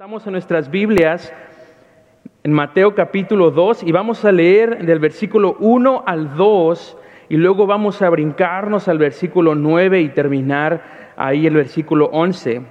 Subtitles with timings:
[0.00, 1.30] Estamos en nuestras Biblias
[2.42, 6.96] en Mateo capítulo 2 y vamos a leer del versículo 1 al 2
[7.28, 12.62] y luego vamos a brincarnos al versículo 9 y terminar ahí el versículo 11.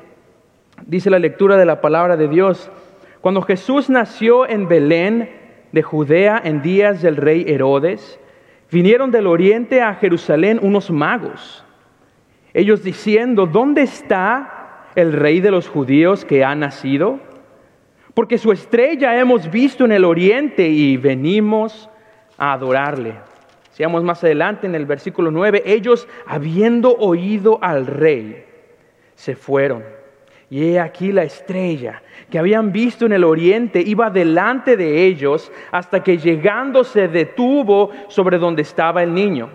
[0.87, 2.71] Dice la lectura de la palabra de Dios,
[3.21, 5.29] cuando Jesús nació en Belén
[5.71, 8.19] de Judea en días del rey Herodes,
[8.71, 11.63] vinieron del oriente a Jerusalén unos magos,
[12.55, 14.58] ellos diciendo, ¿dónde está
[14.95, 17.19] el rey de los judíos que ha nacido?
[18.13, 21.89] Porque su estrella hemos visto en el oriente y venimos
[22.37, 23.15] a adorarle.
[23.71, 28.45] Seamos más adelante en el versículo 9, ellos habiendo oído al rey,
[29.15, 29.83] se fueron.
[30.49, 35.51] Y he aquí la estrella que habían visto en el oriente iba delante de ellos
[35.71, 39.49] hasta que llegando se detuvo sobre donde estaba el niño.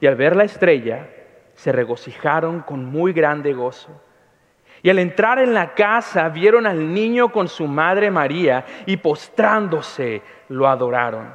[0.00, 1.08] Y al ver la estrella,
[1.54, 3.90] se regocijaron con muy grande gozo.
[4.82, 10.22] Y al entrar en la casa vieron al niño con su madre María y postrándose
[10.48, 11.34] lo adoraron.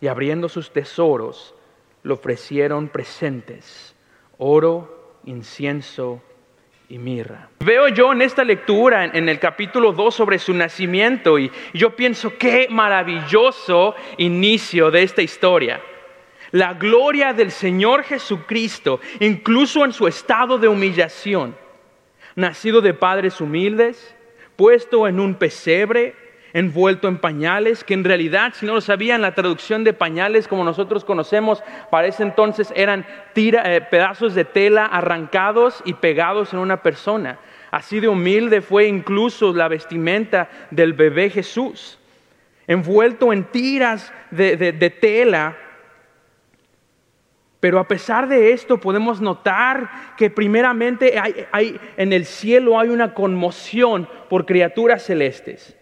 [0.00, 1.54] Y abriendo sus tesoros
[2.02, 3.96] le ofrecieron presentes,
[4.38, 6.22] oro, incienso
[6.88, 7.48] y mirra.
[7.58, 12.38] Veo yo en esta lectura, en el capítulo 2, sobre su nacimiento y yo pienso
[12.38, 15.80] qué maravilloso inicio de esta historia.
[16.52, 21.56] La gloria del Señor Jesucristo, incluso en su estado de humillación
[22.36, 24.14] nacido de padres humildes,
[24.54, 26.14] puesto en un pesebre,
[26.52, 30.64] envuelto en pañales, que en realidad, si no lo sabían, la traducción de pañales como
[30.64, 36.82] nosotros conocemos, para ese entonces eran eh, pedazos de tela arrancados y pegados en una
[36.82, 37.38] persona.
[37.70, 41.98] Así de humilde fue incluso la vestimenta del bebé Jesús,
[42.66, 45.56] envuelto en tiras de tela
[47.66, 53.12] pero a pesar de esto podemos notar que primeramente hay, en el cielo hay una
[53.12, 55.76] conmoción por criaturas celestes.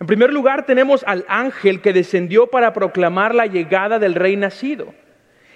[0.00, 4.94] En primer lugar tenemos al ángel que descendió para proclamar la llegada del rey nacido.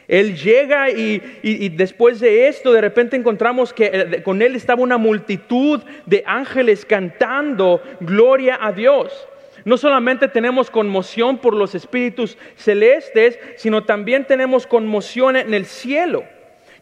[0.07, 4.99] Él llega y, después de esto de repente encontramos que eh, con él estaba una
[4.99, 9.27] multitud de ángeles cantando gloria a Dios.
[9.65, 16.25] No solamente tenemos conmoción por los espíritus celestes, sino también tenemos conmoción en el cielo.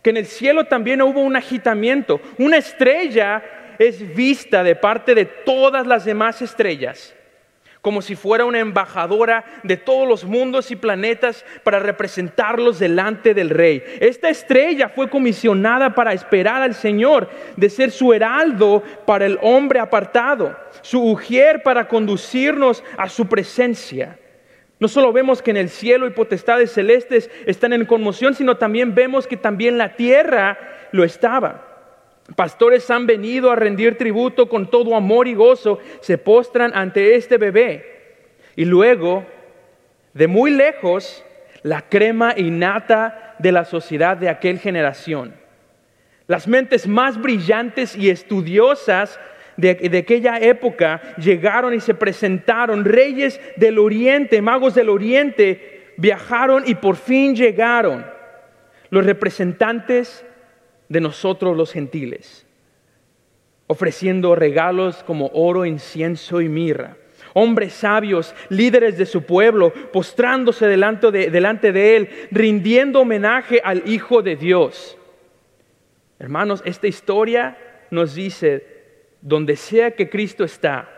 [0.02, 2.20] Que en el cielo también hubo un agitamiento.
[2.38, 3.42] Una estrella
[3.78, 7.14] es vista de parte de todas las demás estrellas
[7.80, 13.50] como si fuera una embajadora de todos los mundos y planetas para representarlos delante del
[13.50, 13.82] rey.
[14.00, 19.80] Esta estrella fue comisionada para esperar al Señor, de ser su heraldo para el hombre
[19.80, 24.18] apartado, su ujier para conducirnos a su presencia.
[24.80, 28.94] No solo vemos que en el cielo y potestades celestes están en conmoción, sino también
[28.94, 30.58] vemos que también la tierra
[30.92, 31.67] lo estaba.
[32.36, 37.38] Pastores han venido a rendir tributo con todo amor y gozo, se postran ante este
[37.38, 37.98] bebé.
[38.54, 39.24] Y luego,
[40.12, 41.24] de muy lejos,
[41.62, 45.34] la crema innata de la sociedad de aquella generación.
[46.26, 49.18] Las mentes más brillantes y estudiosas
[49.56, 52.84] de, de, aquella época llegaron y se presentaron.
[52.84, 58.04] Reyes del oriente, magos del oriente, viajaron y por fin llegaron.
[58.90, 60.24] Los representantes
[60.88, 62.46] de nosotros los gentiles,
[63.66, 66.96] ofreciendo regalos como oro, incienso y mirra.
[67.34, 73.82] Hombres sabios, líderes de su pueblo, postrándose delante de, delante de él, rindiendo homenaje al
[73.86, 74.96] Hijo de Dios.
[76.18, 77.58] Hermanos, esta historia
[77.90, 78.78] nos dice,
[79.20, 80.88] donde sea que Cristo está,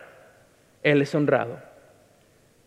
[0.83, 1.61] Él es honrado.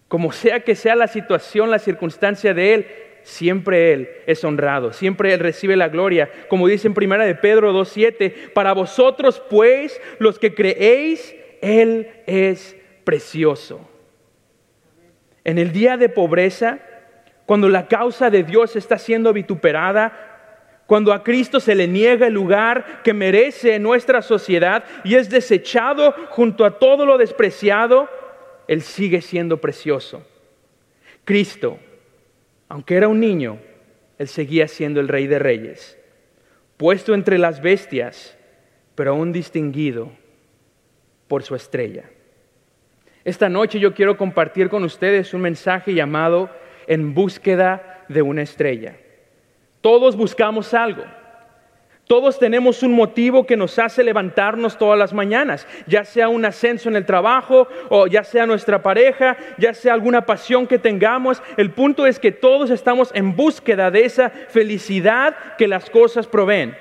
[0.08, 2.86] Como sea que sea la situación, la circunstancia de Él,
[3.24, 6.30] siempre Él es honrado, siempre Él recibe la gloria.
[6.48, 12.76] Como dice en primera de Pedro 2.7, para vosotros pues, los que creéis, Él es
[13.02, 13.88] precioso.
[15.42, 16.78] En el día de pobreza,
[17.46, 20.30] cuando la causa de Dios está siendo vituperada,
[20.86, 25.30] cuando a Cristo se le niega el lugar que merece en nuestra sociedad y es
[25.30, 28.08] desechado junto a todo lo despreciado,
[28.68, 30.26] Él sigue siendo precioso.
[31.24, 31.78] Cristo
[32.68, 33.58] aunque era un niño,
[34.18, 35.98] él seguía siendo el rey de reyes,
[36.76, 38.36] puesto entre las bestias,
[38.94, 40.12] pero aún distinguido
[41.28, 42.04] por su estrella.
[43.24, 46.50] Esta noche yo quiero compartir con ustedes un mensaje llamado
[46.86, 48.98] En búsqueda de una estrella.
[49.80, 51.04] Todos buscamos algo.
[52.06, 56.90] Todos tenemos un motivo que nos hace levantarnos todas las mañanas, ya sea un ascenso
[56.90, 61.42] en el trabajo o ya sea nuestra pareja, ya sea alguna pasión que tengamos.
[61.56, 66.76] El punto es que todos estamos en búsqueda de esa felicidad que las cosas proveen.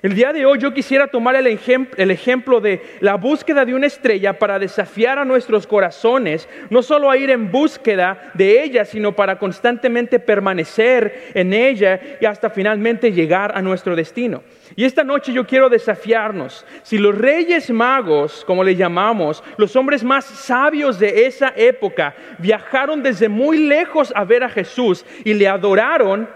[0.00, 4.38] El día de hoy yo quisiera tomar el, ejemplo de la búsqueda de una estrella
[4.38, 9.40] para desafiar a nuestros corazones, no solo a ir en búsqueda de ella, sino para
[9.40, 14.44] constantemente permanecer en ella y hasta finalmente llegar a nuestro destino.
[14.78, 16.64] Y esta noche yo quiero desafiarnos.
[16.84, 23.02] Si los reyes magos, como le llamamos, los hombres más sabios de esa época, viajaron
[23.02, 26.28] desde muy lejos a ver a Jesús y le adoraron,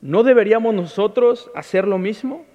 [0.00, 2.46] ¿no deberíamos nosotros hacer lo mismo?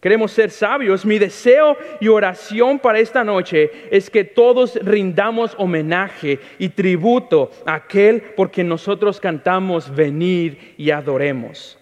[0.00, 1.04] Queremos ser sabios.
[1.04, 7.74] Mi deseo y oración para esta noche es que todos rindamos homenaje y tributo a
[7.74, 11.76] aquel por quien nosotros cantamos, venir y adoremos.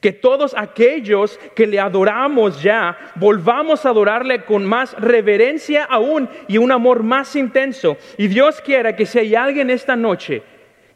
[0.00, 6.58] Que todos aquellos que le adoramos ya, volvamos a adorarle con más reverencia aún y
[6.58, 7.96] un amor más intenso.
[8.16, 10.42] Y Dios quiera que si hay alguien esta noche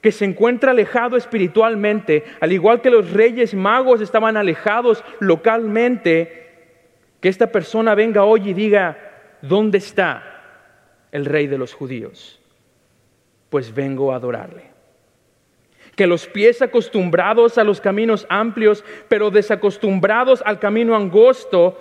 [0.02, 6.50] que se encuentra alejado espiritualmente, al igual que los reyes magos estaban alejados localmente,
[7.20, 8.98] que esta persona venga hoy y diga,
[9.42, 10.24] ¿dónde está
[11.12, 12.40] el rey de los judíos?
[13.48, 14.71] Pues vengo a adorarle.
[16.02, 21.78] Que los pies acostumbrados a los caminos amplios, pero desacostumbrados al camino angosto,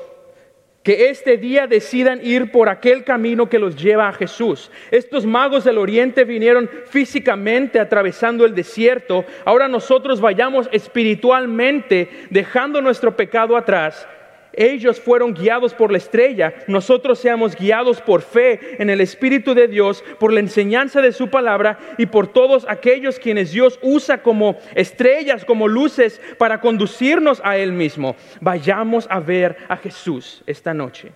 [0.83, 4.69] que este día decidan ir por aquel camino que los lleva a Jesús.
[4.91, 9.25] Estos magos del oriente vinieron físicamente atravesando el desierto.
[9.43, 14.07] Ahora nosotros vayamos espiritualmente dejando nuestro pecado atrás
[14.53, 19.67] ellos fueron guiados por la estrella, nosotros seamos guiados por fe en el Espíritu de
[19.67, 24.57] Dios, por la enseñanza de su palabra y por todos aquellos quienes Dios usa como
[24.75, 28.15] estrellas, como luces para conducirnos a Él mismo.
[28.41, 31.11] Vayamos a ver a Jesús esta noche.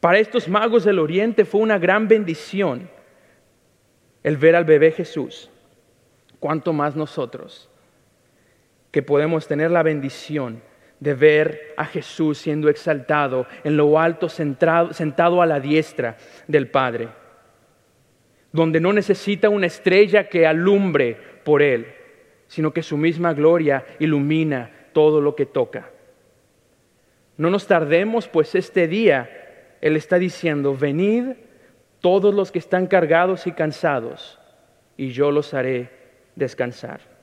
[0.00, 2.88] Para estos magos del Oriente fue una gran bendición
[4.22, 5.50] el ver al bebé Jesús.
[6.38, 7.68] Cuanto más nosotros
[8.90, 10.62] que podemos tener la bendición
[11.00, 17.08] de ver a Jesús siendo exaltado en lo alto, sentado a la diestra del Padre,
[18.52, 21.86] donde no necesita una estrella que alumbre por Él,
[22.46, 25.90] sino que su misma gloria ilumina todo lo que toca.
[27.38, 31.28] No nos tardemos, pues este día Él está diciendo, venid
[32.00, 34.38] todos los que están cargados y cansados,
[34.98, 35.90] y yo los haré
[36.34, 37.19] descansar.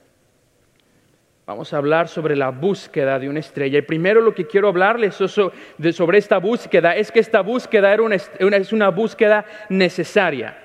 [1.48, 3.78] Vamos a hablar sobre la búsqueda de una estrella.
[3.78, 7.96] Y primero lo que quiero hablarles sobre esta búsqueda es que esta búsqueda
[8.38, 10.58] es una búsqueda necesaria.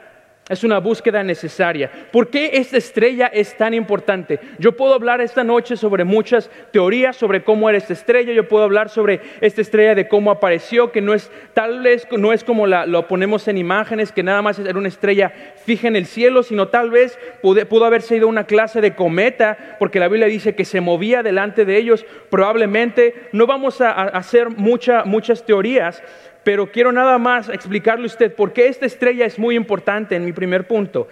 [0.49, 1.89] Es una búsqueda necesaria.
[2.11, 4.41] ¿Por qué esta estrella es tan importante?
[4.59, 8.33] Yo puedo hablar esta noche sobre muchas teorías sobre cómo era esta estrella.
[8.33, 12.33] Yo puedo hablar sobre esta estrella de cómo apareció, que no es tal vez no
[12.33, 15.31] es como la, lo ponemos en imágenes, que nada más era una estrella
[15.63, 19.77] fija en el cielo, sino tal vez pudo, pudo haber sido una clase de cometa,
[19.79, 22.05] porque la Biblia dice que se movía delante de ellos.
[22.29, 26.03] Probablemente no vamos a, hacer muchas teorías,
[26.43, 30.25] pero quiero nada más explicarle a usted por qué esta estrella es muy importante en
[30.25, 31.07] mi primer punto.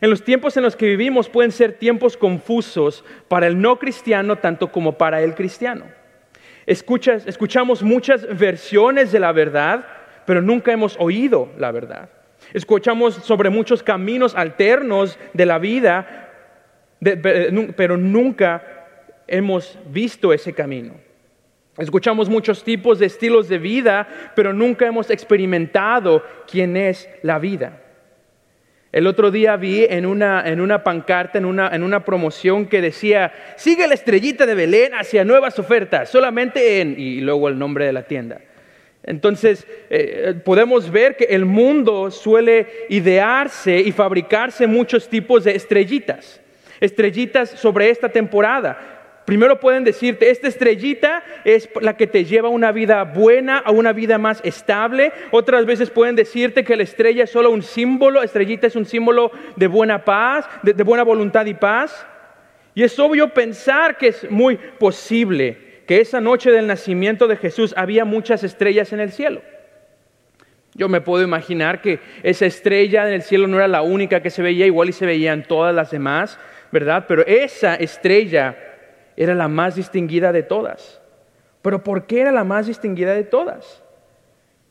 [0.00, 4.36] En los tiempos en los que vivimos pueden ser tiempos confusos para el no cristiano
[4.36, 5.84] tanto como para el cristiano.
[6.66, 9.86] escuchamos muchas versiones de la verdad,
[10.26, 12.08] pero nunca hemos oído la verdad.
[12.52, 16.30] Escuchamos sobre muchos caminos alternos de la vida,
[17.76, 18.62] pero nunca
[19.28, 20.94] hemos visto ese camino.
[21.78, 27.80] Escuchamos muchos tipos de estilos de vida, pero nunca hemos experimentado quién es la vida.
[28.92, 32.82] El otro día vi en una, en una pancarta, en una, en una, promoción que
[32.82, 37.86] decía, sigue la estrellita de Belén hacia nuevas ofertas, solamente en, y luego el nombre
[37.86, 38.42] de la tienda.
[39.02, 46.42] Entonces, eh, podemos ver que el mundo suele idearse y fabricarse muchos tipos de estrellitas,
[46.78, 49.01] estrellitas sobre esta temporada.
[49.24, 53.70] Primero pueden decirte, esta estrellita es la que te lleva a una vida buena, a
[53.70, 55.12] una vida más estable.
[55.30, 59.30] Otras veces pueden decirte que la estrella es solo un símbolo, estrellita es un símbolo
[59.54, 62.04] de buena paz, de, buena voluntad y paz.
[62.74, 67.74] Y es obvio pensar que es muy posible que esa noche del nacimiento de Jesús
[67.76, 69.40] había muchas estrellas en el cielo.
[70.74, 74.30] Yo me puedo imaginar que esa estrella en el cielo no era la única que
[74.30, 76.38] se veía, igual y se veían todas las demás,
[76.72, 77.04] ¿verdad?
[77.06, 78.71] Pero esa estrella
[79.16, 81.00] era la más distinguida de todas.
[81.62, 83.82] Pero ¿por qué era la más distinguida de todas?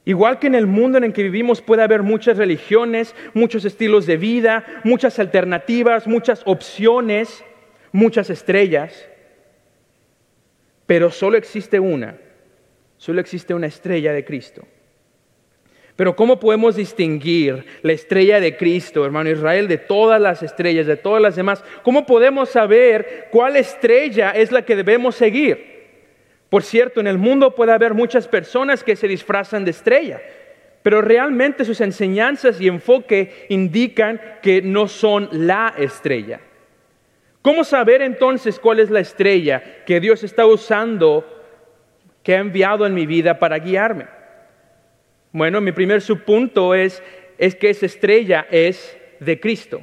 [0.04, 4.06] Igual que en el mundo en el que vivimos puede haber muchas religiones, muchos estilos
[4.08, 7.44] de vida, muchas alternativas, muchas opciones,
[7.92, 9.08] muchas estrellas,
[10.88, 12.18] pero solo existe una,
[12.98, 14.64] solo existe una estrella de Cristo.
[16.02, 20.98] Pero ¿cómo podemos distinguir la estrella de Cristo, hermano Israel, de todas las estrellas, de
[20.98, 21.64] todas las demás?
[21.84, 25.64] ¿Cómo podemos saber cuál estrella es la que debemos seguir?
[26.50, 30.20] Por cierto, en el mundo puede haber muchas personas que se disfrazan de estrella,
[30.82, 36.40] pero realmente sus enseñanzas y enfoque indican que no son la estrella.
[37.44, 41.24] ¿Cómo saber entonces cuál es la estrella que Dios está usando,
[42.24, 44.21] que ha enviado en mi vida para guiarme?
[45.32, 47.02] Bueno, mi primer subpunto es,
[47.38, 49.82] es que esa estrella es de Cristo.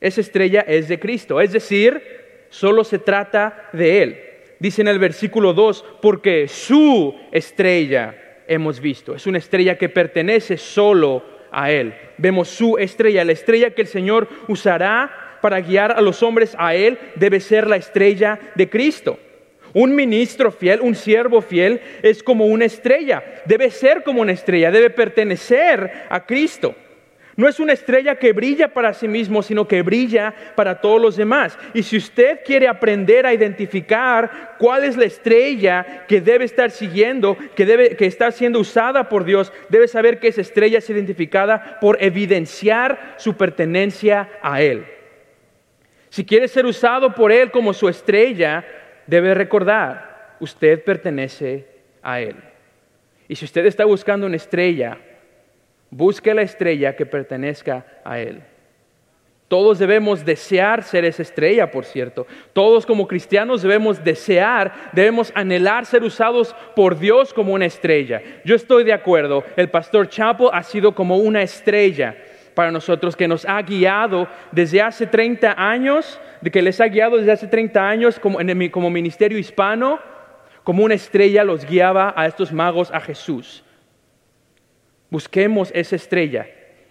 [0.00, 2.02] Esa estrella es de Cristo, es decir,
[2.48, 4.18] solo se trata de Él
[4.62, 8.14] dice en el versículo 2, porque su estrella
[8.46, 9.12] hemos visto.
[9.12, 11.92] Es una estrella que pertenece solo a Él.
[12.16, 16.76] Vemos su estrella, la estrella que el Señor usará para guiar a los hombres a
[16.76, 19.18] Él debe ser la estrella de Cristo.
[19.74, 24.70] Un ministro fiel, un siervo fiel, es como una estrella, debe ser como una estrella,
[24.70, 26.74] debe pertenecer a Cristo.
[27.34, 31.16] No es una estrella que brilla para sí mismo, sino que brilla para todos los
[31.16, 31.58] demás.
[31.72, 37.38] Y si usted quiere aprender a identificar cuál es la estrella que debe estar siguiendo,
[37.56, 41.78] que, debe, que está siendo usada por Dios, debe saber que esa estrella es identificada
[41.80, 44.84] por evidenciar su pertenencia a Él.
[46.10, 48.62] Si quiere ser usado por Él como su estrella,
[49.06, 51.66] debe recordar, usted pertenece
[52.02, 52.36] a Él.
[53.28, 54.98] Y si usted está buscando una estrella,
[55.94, 58.42] Busque la estrella que pertenezca a Él.
[59.46, 62.26] Todos debemos desear ser esa estrella, por cierto.
[62.54, 68.22] Todos como cristianos debemos desear, debemos anhelar ser usados por Dios como una estrella.
[68.42, 72.16] Yo estoy de acuerdo, el pastor Chapo ha sido como una estrella
[72.54, 77.16] para nosotros que nos ha guiado desde hace 30 años, de que les ha guiado
[77.16, 78.38] desde hace 30 años como,
[78.70, 80.00] como ministerio hispano,
[80.64, 83.64] como una estrella los guiaba a estos magos a Jesús.
[85.10, 86.46] Busquemos esa estrella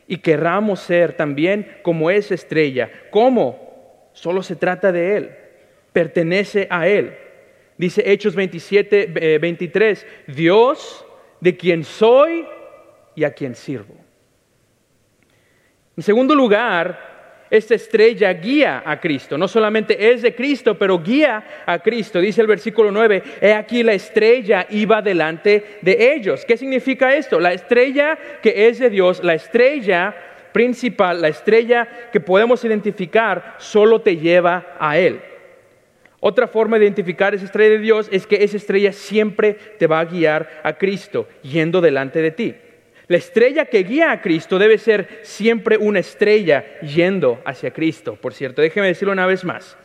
[0.08, 2.92] y querramos ser también como esa estrella.
[3.10, 4.10] ¿Cómo?
[4.14, 5.32] Solo se trata de Él,
[5.94, 7.18] pertenece a Él.
[7.78, 11.06] Dice Hechos 27, 23, eh, Dios
[11.40, 12.46] de quien soy
[13.16, 14.01] y a quien sirvo.
[15.98, 17.12] En segundo lugar,
[17.52, 19.38] esta estrella guía a Cristo.
[19.38, 22.22] No solamente es de Cristo, pero guía a Cristo.
[22.22, 26.46] Dice el versículo 9, he aquí la estrella iba delante de ellos.
[26.46, 27.42] ¿Qué significa esto?
[27.42, 30.16] La estrella que es de Dios, la estrella
[30.54, 35.20] principal, la estrella que podemos identificar, solo te lleva a Él.
[36.22, 40.00] Otra forma de identificar esa estrella de Dios es que esa estrella siempre te va
[40.00, 42.56] a guiar a Cristo, yendo delante de ti.
[43.12, 48.16] La estrella que guía a Cristo debe ser siempre una estrella yendo hacia Cristo.
[48.16, 49.78] Por cierto, déjeme decirlo una vez más.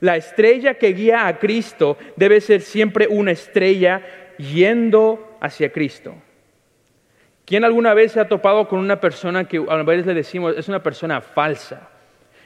[0.00, 4.02] La estrella que guía a Cristo debe ser siempre una estrella
[4.36, 6.14] yendo hacia Cristo.
[7.46, 10.68] ¿Quién alguna vez se ha topado con una persona que a veces le decimos es
[10.68, 11.88] una persona falsa?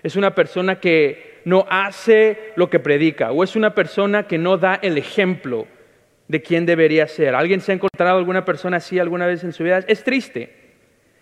[0.05, 4.57] Es una persona que no hace lo que predica o es una persona que no
[4.57, 5.67] da el ejemplo
[6.29, 7.35] de quién debería ser.
[7.35, 9.79] ¿Alguien se ha encontrado alguna persona así alguna vez en su vida?
[9.89, 10.55] Es triste.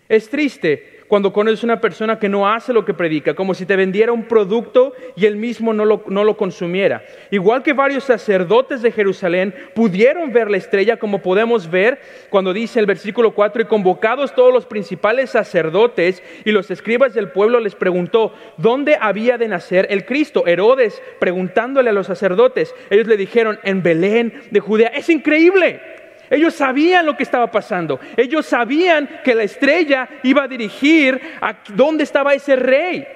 [0.09, 3.75] Es triste cuando conoces una persona que no hace lo que predica, como si te
[3.75, 7.03] vendiera un producto y él mismo no lo, no lo consumiera.
[7.31, 11.99] Igual que varios sacerdotes de Jerusalén pudieron ver la estrella, como podemos ver
[12.29, 17.29] cuando dice el versículo 4, y convocados todos los principales sacerdotes y los escribas del
[17.29, 20.45] pueblo les preguntó, ¿dónde había de nacer el Cristo?
[20.45, 24.89] Herodes preguntándole a los sacerdotes, ellos le dijeron, en Belén de Judea.
[24.89, 25.96] Es increíble.
[26.29, 27.99] Ellos sabían lo que estaba pasando.
[28.15, 33.07] Ellos sabían que la estrella iba a dirigir a dónde estaba ese rey.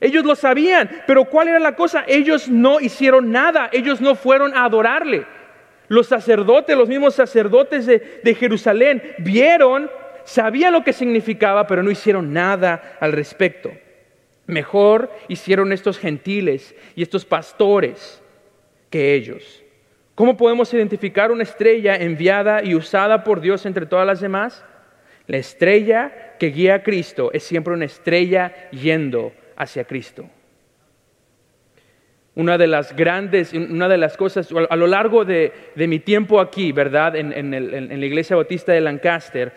[0.00, 2.04] Ellos lo sabían, pero ¿cuál era la cosa?
[2.06, 5.26] Ellos no hicieron nada, ellos no fueron a adorarle.
[5.88, 9.90] Los sacerdotes, los mismos sacerdotes de, de Jerusalén, vieron,
[10.24, 13.70] sabían lo que significaba, pero no hicieron nada al respecto.
[14.46, 18.20] Mejor hicieron estos gentiles y estos pastores
[18.90, 19.61] que ellos.
[20.14, 24.64] ¿Cómo podemos identificar una estrella enviada y usada por Dios entre todas las demás?
[25.26, 30.28] La estrella que guía a Cristo es siempre una estrella yendo hacia Cristo.
[32.34, 36.72] Una de las grandes, una de las cosas, a lo largo de, mi tiempo aquí,
[36.72, 37.16] ¿verdad?
[37.16, 39.52] En, en la iglesia bautista de Lancaster,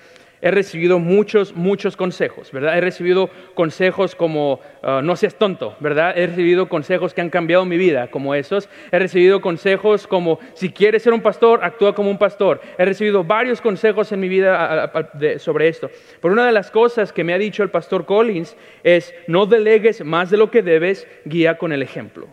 [0.46, 2.78] he recibido muchos, muchos consejos, ¿verdad?
[2.78, 6.16] He recibido consejos como ah, no seas tonto, ¿verdad?
[6.16, 8.70] He recibido consejos que han cambiado mi vida, como esos.
[8.92, 12.62] He recibido consejos como si quieres ser un pastor, actúa como un pastor.
[12.78, 14.92] He recibido varios consejos en mi vida
[15.40, 15.90] sobre esto.
[16.22, 20.06] Pero una de las cosas que me ha dicho el pastor Collins es no delegues
[20.06, 22.28] más de lo que debes, guía con el ejemplo.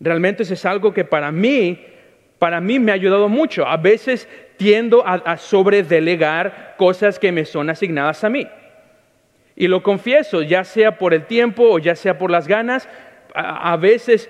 [0.00, 1.78] Realmente eso es algo que para mí
[2.40, 3.66] para mí me ha ayudado mucho.
[3.66, 4.26] A veces
[4.60, 8.46] tiendo a, sobredelegar cosas que me son asignadas a mí.
[9.56, 12.86] Y lo confieso, ya sea por el tiempo o ya sea por las ganas,
[13.34, 14.28] a, veces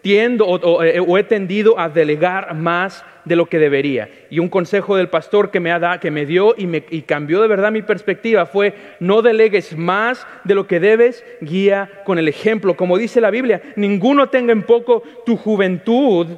[0.00, 4.08] tiendo eh, o, he tendido a delegar más de lo que debería.
[4.30, 7.42] Y un consejo del pastor que me, ha que me dio y, me, y cambió
[7.42, 12.28] de verdad mi perspectiva fue, no delegues más de lo que debes, guía con el
[12.28, 12.76] ejemplo.
[12.76, 16.28] Como dice la Biblia, ninguno tenga en poco tu juventud,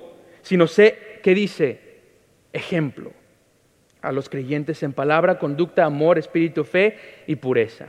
[0.40, 1.78] sino sé que dice,
[2.50, 3.12] ejemplo
[4.04, 6.96] a los creyentes en palabra, conducta, amor, espíritu, fe
[7.26, 7.88] y pureza.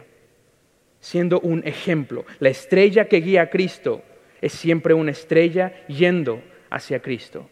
[1.00, 2.26] Siendo un ejemplo.
[2.40, 4.02] La estrella que guía a Cristo
[4.42, 7.50] es siempre una estrella yendo hacia Cristo.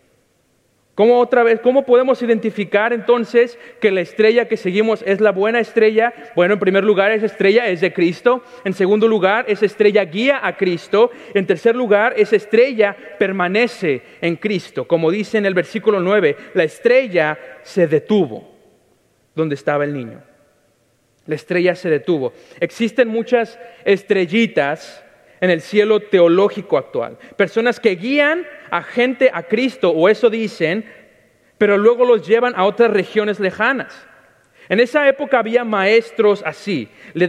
[0.95, 5.59] ¿Cómo otra vez, cómo podemos identificar entonces que la estrella que seguimos es la buena
[5.59, 6.13] estrella?
[6.35, 8.43] Bueno, en primer lugar, esa estrella es de Cristo.
[8.63, 11.09] En segundo lugar, esa estrella guía a Cristo.
[11.33, 14.87] En tercer lugar, esa estrella permanece en Cristo.
[14.87, 18.52] Como dice en el versículo 9, la estrella se detuvo
[19.35, 20.21] donde estaba el niño.
[21.25, 22.33] La estrella se detuvo.
[22.59, 25.03] Existen muchas estrellitas
[25.39, 27.17] en el cielo teológico actual.
[27.35, 30.85] Personas que guían a gente a Cristo, o eso dicen,
[31.57, 34.07] pero luego los llevan a otras regiones lejanas.
[34.69, 37.27] En esa época había maestros así, le,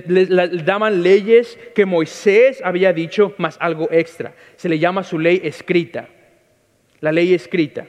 [0.65, 4.35] daban leyes que Moisés había dicho, más algo extra.
[4.57, 6.09] Se le llama su ley escrita,
[7.01, 7.87] la ley escrita.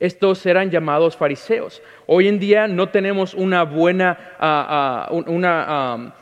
[0.00, 1.82] Estos eran llamados fariseos.
[2.06, 6.14] Hoy en día no tenemos una buena, ah, ah,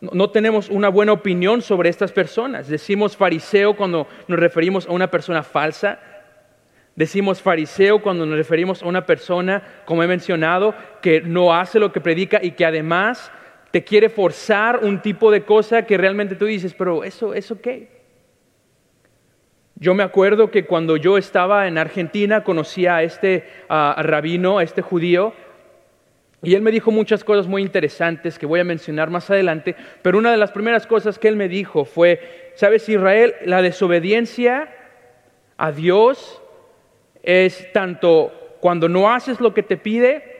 [0.00, 2.68] no tenemos una buena opinión sobre estas personas.
[2.68, 5.98] Decimos fariseo cuando nos referimos a una persona falsa.
[6.94, 11.90] Decimos fariseo cuando nos referimos a una persona, como he mencionado, que no hace lo
[11.90, 13.32] que predica y que además
[13.72, 17.93] te quiere forzar un tipo de cosa que realmente tú dices, pero eso, ¿eso qué?
[19.76, 24.82] Yo me acuerdo que cuando yo estaba en Argentina conocí a este rabino, a este
[24.82, 25.32] judío,
[26.42, 30.18] y él me dijo muchas cosas muy interesantes que voy a mencionar más adelante, pero
[30.18, 34.68] una de las primeras cosas que él me dijo fue, sabes Israel, la desobediencia
[35.56, 36.42] a Dios
[37.22, 40.34] es tanto cuando no haces lo que te pide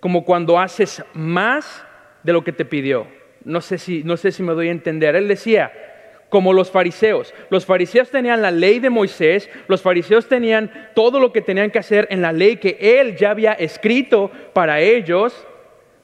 [0.00, 1.84] como cuando haces más
[2.22, 3.06] de lo que te pidió.
[3.44, 5.14] No sé si, no sé si me doy a entender.
[5.16, 5.72] Él decía,
[6.34, 7.32] como los fariseos.
[7.48, 11.78] Los fariseos tenían la ley de Moisés, los fariseos tenían todo lo que tenían que
[11.78, 15.46] hacer en la ley que él ya había escrito para ellos,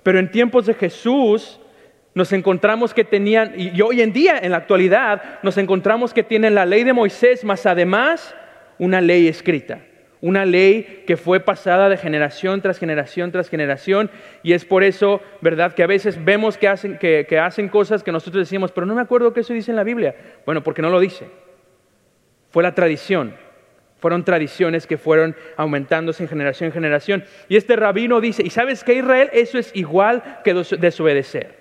[0.04, 1.58] pero en tiempos de Jesús
[2.14, 6.54] nos encontramos que tenían, y hoy en día, en la actualidad, nos encontramos que tienen
[6.54, 8.32] la ley de Moisés, más además
[8.78, 9.80] una ley escrita
[10.22, 14.10] una ley que fue pasada de generación tras generación tras generación
[14.42, 15.72] y es por eso, ¿verdad?
[15.72, 19.00] Que a veces vemos que hacen, que, hacen cosas que nosotros decimos, pero no me
[19.00, 20.14] acuerdo que eso dice en la Biblia.
[20.44, 21.28] Bueno, porque no lo dice.
[22.50, 23.34] Fue la tradición.
[23.98, 27.24] Fueron tradiciones que fueron aumentándose en generación en generación.
[27.48, 29.30] Y este rabino dice, ¿y sabes qué Israel?
[29.32, 31.60] Eso es igual que desobedecer.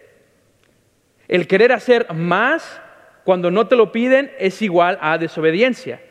[1.27, 2.81] El querer hacer más
[3.23, 6.01] cuando no te lo piden es igual a desobediencia.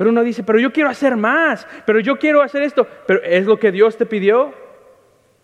[0.00, 3.44] Pero uno dice, pero yo quiero hacer más, pero yo quiero hacer esto, pero ¿es
[3.44, 4.54] lo que Dios te pidió?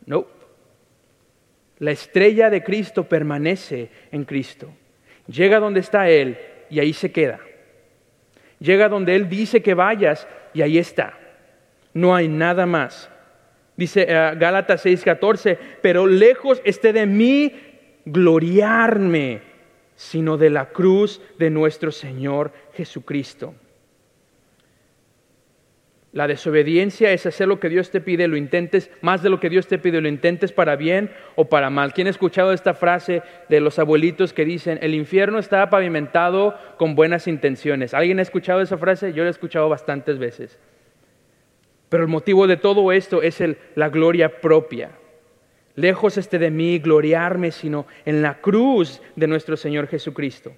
[0.07, 0.27] No.
[1.79, 4.73] La estrella de Cristo permanece en Cristo.
[5.27, 6.39] Llega donde está Él
[6.71, 7.39] y ahí se queda.
[8.59, 11.19] Llega donde Él dice que vayas y ahí está.
[11.93, 13.11] No hay nada más.
[13.77, 17.53] Dice uh, Gálatas 6:14, pero lejos esté de mí
[18.07, 19.43] gloriarme,
[19.97, 23.53] sino de la cruz de nuestro Señor Jesucristo
[26.17, 29.51] la desobediencia es hacer lo que Dios te pide, lo intentes, más de lo que
[29.51, 31.93] Dios te pide, lo intentes para bien o para mal.
[31.93, 36.95] ¿Quién ha escuchado esta frase de los abuelitos que dicen, el infierno está pavimentado con
[36.95, 37.93] buenas intenciones?
[37.93, 39.13] ¿Alguien ha escuchado esa frase?
[39.13, 40.59] Yo la he escuchado bastantes veces.
[41.91, 43.43] Pero el motivo de todo esto es
[43.75, 44.93] la gloria propia.
[45.75, 50.55] Lejos esté de mí gloriarme, sino en la cruz de nuestro Señor Jesucristo.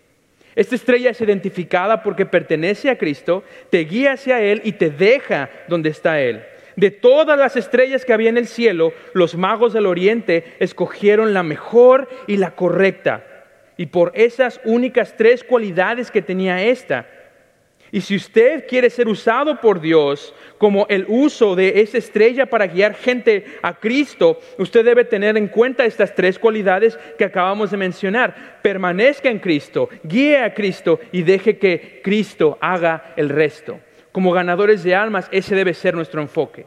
[0.59, 5.51] Esta estrella es identificada porque pertenece a Cristo, te guía hacia Él y te deja
[5.69, 6.43] donde está Él.
[6.75, 11.45] De todas las estrellas que había en el cielo, los magos del oriente escogieron la
[11.45, 13.25] mejor y la correcta.
[13.77, 17.07] Y por esas únicas tres cualidades que tenía esta,
[17.91, 22.67] y si usted quiere ser usado por Dios como el uso de esa estrella para
[22.67, 27.79] guiar gente a Cristo, usted debe tener en cuenta estas tres cualidades que acabamos de
[27.79, 28.59] mencionar.
[28.63, 33.81] Permanezca en Cristo, guíe a Cristo y deje que Cristo haga el resto.
[34.13, 36.67] Como ganadores de almas, ese debe ser nuestro enfoque.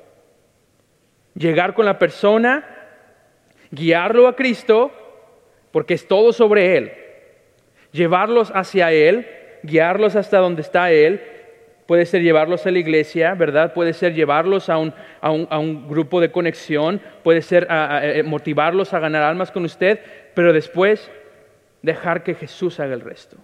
[1.35, 2.65] Llegar con la persona,
[3.69, 4.91] guiarlo a Cristo,
[5.71, 6.91] porque es todo sobre Él.
[7.91, 9.27] Llevarlos hacia Él
[9.63, 11.21] guiarlos hasta donde está Él,
[11.85, 13.73] puede ser llevarlos a la iglesia, ¿verdad?
[13.73, 18.99] Puede ser llevarlos a un, a un, grupo de conexión, puede ser eh, motivarlos a
[18.99, 19.99] ganar almas con usted,
[20.33, 21.11] pero después
[21.81, 23.37] dejar que Jesús haga el resto.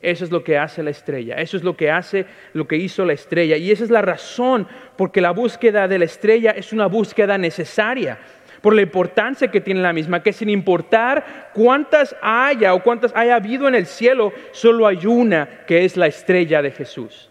[0.00, 3.04] Eso es lo que hace la estrella, eso es lo que hace lo que hizo
[3.04, 3.56] la estrella.
[3.56, 8.18] Y esa es la razón porque la búsqueda de la estrella es una búsqueda necesaria
[8.64, 13.36] por la importancia que tiene la misma, que sin importar cuántas haya o cuántas haya
[13.36, 17.30] habido en el cielo, solo hay una que es la estrella de Jesús.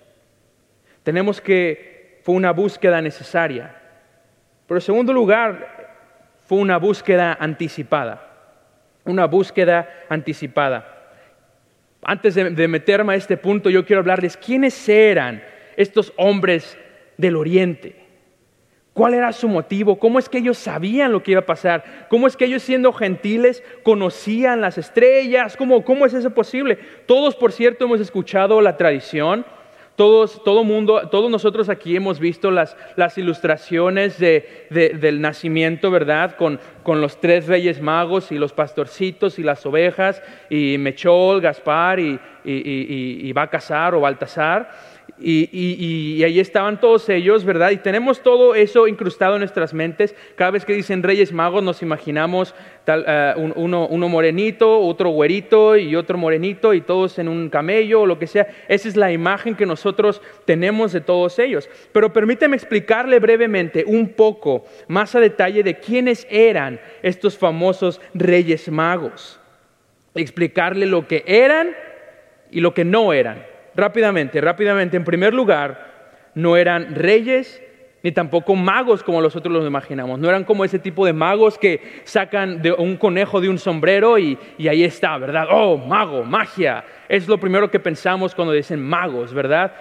[1.01, 3.75] Tenemos que, fue una búsqueda necesaria.
[4.67, 8.29] Pero en segundo lugar, fue una búsqueda anticipada.
[9.03, 11.17] Una búsqueda anticipada.
[12.03, 15.43] Antes de, meterme a este punto, yo quiero hablarles quiénes eran
[15.77, 16.77] estos hombres
[17.17, 18.02] del oriente.
[18.93, 19.97] ¿Cuál era su motivo?
[19.97, 22.08] ¿Cómo es que ellos sabían lo que iba a pasar?
[22.10, 25.58] ¿Cómo es que ellos siendo gentiles conocían las estrellas?
[25.58, 26.77] ¿Cómo, cómo es eso posible?
[27.08, 29.45] Todos, por cierto, hemos escuchado la tradición
[29.95, 36.36] todos, todo mundo, todos nosotros aquí hemos visto las, las ilustraciones de, del nacimiento, ¿verdad?
[36.36, 41.99] Con, con, los tres reyes magos y los pastorcitos y las ovejas y Mechol, Gaspar
[41.99, 44.71] y, y, y, y Baltasar o Baltasar.
[45.19, 47.71] Y, ahí estaban todos ellos, ¿verdad?
[47.71, 50.15] Y tenemos todo eso incrustado en nuestras mentes.
[50.36, 55.78] Cada vez que dicen Reyes Magos nos imaginamos tal, eh, uno, uno, morenito, otro güerito
[55.78, 58.47] y otro morenito y todos en un camello o lo que sea.
[58.67, 61.69] Esa es la imagen que nosotros tenemos de todos ellos.
[61.91, 68.69] Pero permíteme explicarle brevemente un poco más a detalle de quiénes eran estos famosos Reyes
[68.69, 69.39] Magos.
[70.15, 71.76] Explicarle lo que eran
[72.52, 74.97] y lo que no eran rápidamente, rápidamente.
[74.97, 75.93] En primer lugar,
[76.36, 77.62] no eran reyes
[78.03, 80.19] ni tampoco magos como nosotros los imaginamos.
[80.19, 84.19] No eran como ese tipo de magos que sacan de un conejo de un sombrero
[84.19, 85.47] y, y, ahí está, ¿verdad?
[85.49, 86.83] Oh, mago, magia.
[87.07, 89.71] Es lo primero que pensamos cuando dicen magos, ¿verdad?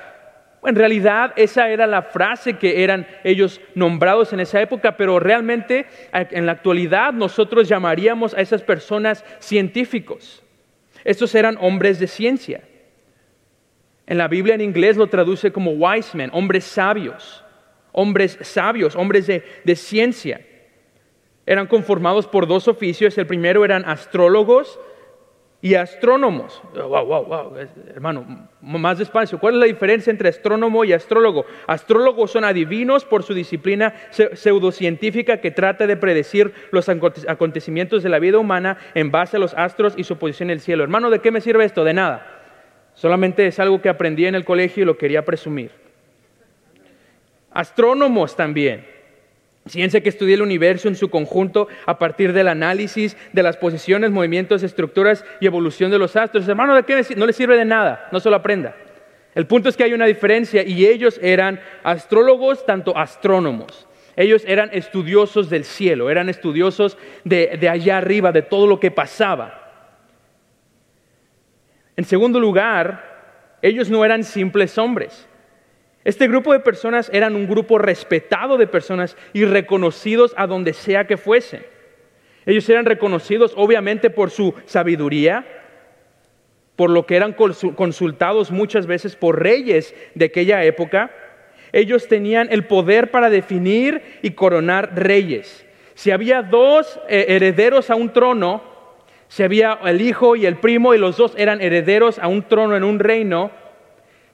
[0.65, 5.87] En realidad esa era la frase que eran ellos nombrados en esa época, pero realmente
[6.13, 10.45] en la actualidad nosotros llamaríamos a esas personas científicos.
[11.03, 12.63] Estos eran hombres de ciencia.
[14.13, 17.43] En la Biblia en inglés lo traduce como wise men, hombres sabios,
[17.93, 20.43] hombres sabios, hombres de, ciencia.
[21.47, 23.17] Eran conformados por dos oficios.
[23.17, 24.79] El primero eran astrólogos
[25.63, 26.63] y astrónomos.
[26.75, 27.57] Wow, wow, wow,
[27.89, 29.41] hermano, más despacio.
[29.41, 31.47] ¿Cuál es la diferencia entre astrónomo y astrólogo?
[31.67, 38.19] Astrólogos son adivinos por su disciplina pseudocientífica que trata de predecir los acontecimientos de la
[38.19, 40.83] vida humana en base a los astros y su posición en el cielo.
[40.83, 41.83] Hermano, ¿de qué me sirve esto?
[41.83, 42.41] De nada.
[43.03, 45.73] Solamente es algo que aprendí en el colegio y lo quería presumir.
[47.51, 48.87] Astrónomos también.
[49.67, 54.13] Ciencia que estudia el universo en su conjunto a partir del análisis de las posiciones,
[54.13, 56.47] movimientos, estructuras y evolución de los astros.
[56.47, 58.09] Hermano, ¿de qué no le sirve de nada?
[58.13, 58.77] No se lo aprenda.
[59.35, 63.89] El punto es que hay una diferencia y ellos eran astrólogos, tanto astrónomos.
[64.15, 68.93] Ellos eran estudiosos del cielo, eran estudiosos de, de allá arriba, de todo lo que
[68.93, 69.62] pasaba.
[71.97, 75.29] En segundo lugar, ellos no eran simples hombres.
[76.05, 81.07] Este grupo de personas eran un grupo respetado de personas y reconocidos a donde sea
[81.07, 81.65] que fuesen.
[82.45, 85.47] Ellos eran reconocidos obviamente por su sabiduría,
[86.75, 91.13] por lo que eran consultados muchas veces por reyes de aquella época.
[91.73, 95.65] Ellos tenían el poder para definir y coronar reyes.
[95.95, 98.72] Si había dos eh, herederos a un trono,
[99.33, 102.77] si había el hijo y el primo y los dos eran herederos a un trono
[102.77, 103.51] en un reino,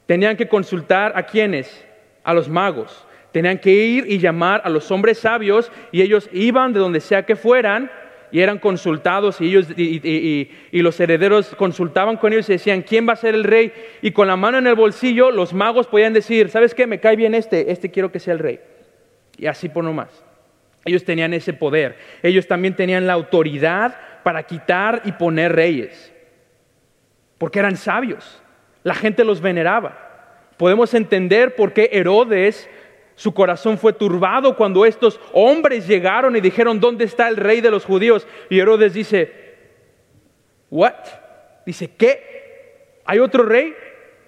[0.07, 1.87] tenían que consultar a quienes,
[2.25, 3.07] a los magos.
[3.31, 7.25] Tenían que ir y llamar a los hombres sabios y ellos iban de donde sea
[7.25, 7.93] que fueran
[8.33, 13.13] y eran consultados y ellos y, los herederos consultaban con ellos y decían quién va
[13.13, 16.51] a ser el rey y con la mano en el bolsillo los magos podían decir
[16.51, 18.59] sabes qué me cae bien este este quiero que sea el rey.
[19.37, 20.25] Y así por nomás.
[20.85, 21.97] Ellos tenían ese poder.
[22.23, 26.13] Ellos también tenían la autoridad para quitar y poner reyes,
[27.39, 28.43] porque eran sabios,
[28.83, 29.97] la gente los veneraba.
[30.59, 32.69] Podemos entender por qué Herodes,
[33.15, 37.71] su corazón fue turbado cuando estos hombres llegaron y dijeron, ¿dónde está el rey de
[37.71, 38.27] los judíos?
[38.51, 39.33] Y Herodes dice,
[40.69, 40.93] ¿what?
[41.65, 43.01] Dice, ¿qué?
[43.07, 43.75] ¿Hay otro rey?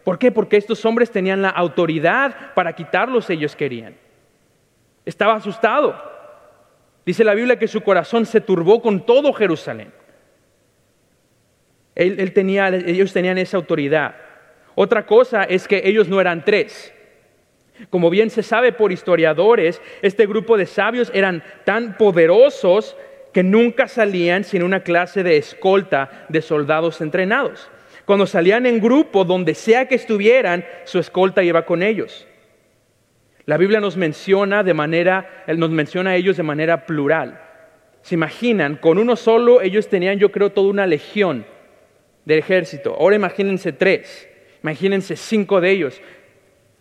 [0.03, 0.33] ¿Por qué?
[0.33, 3.95] Porque estos hombres tenían la autoridad para quitarlos, ellos querían.
[5.05, 6.10] Estaba asustado.
[7.11, 9.91] Dice la Biblia que su corazón se turbó con todo Jerusalén.
[11.97, 12.33] Ellos
[13.13, 14.15] tenían esa autoridad.
[14.77, 16.95] Otra cosa es que ellos no eran tres.
[17.91, 22.97] Como bien se sabe por historiadores, este grupo de sabios eran tan poderosos
[23.33, 27.73] que nunca salían sin una clase de escolta de soldados entrenados.
[28.05, 32.29] Cuando salían en grupo, donde sea que estuvieran, su escolta iba con ellos.
[33.51, 37.41] La Biblia nos menciona de manera, nos menciona a ellos de manera plural.
[38.01, 38.77] ¿Se imaginan?
[38.77, 41.45] Con uno solo ellos tenían, yo creo, toda una legión
[42.25, 42.95] del ejército.
[42.97, 44.29] Ahora imagínense tres,
[44.63, 46.01] imagínense cinco de ellos.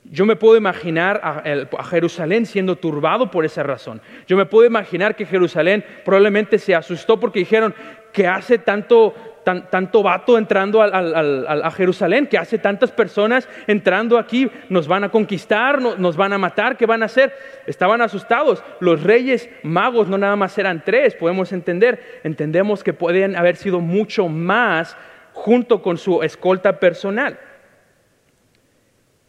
[0.03, 3.99] Yo me puedo imaginar a, Jerusalén siendo turbado por esa razón.
[4.27, 7.73] Yo me puedo imaginar que Jerusalén probablemente se asustó porque dijeron
[8.13, 14.88] que hace tanto, tanto vato entrando a Jerusalén, que hace tantas personas entrando aquí, nos
[14.88, 17.34] van a conquistar, nos van a matar, ¿qué van a hacer?
[17.65, 18.63] Estaban asustados.
[18.80, 22.21] Los reyes magos no nada más eran tres, podemos entender.
[22.23, 24.95] Entendemos que pueden haber sido mucho más
[25.34, 27.39] junto con su escolta personal.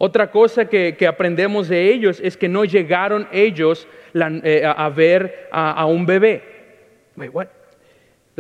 [0.03, 5.85] Otra cosa que, aprendemos de ellos es que no llegaron ellos eh, a, ver a,
[5.85, 6.43] un bebé.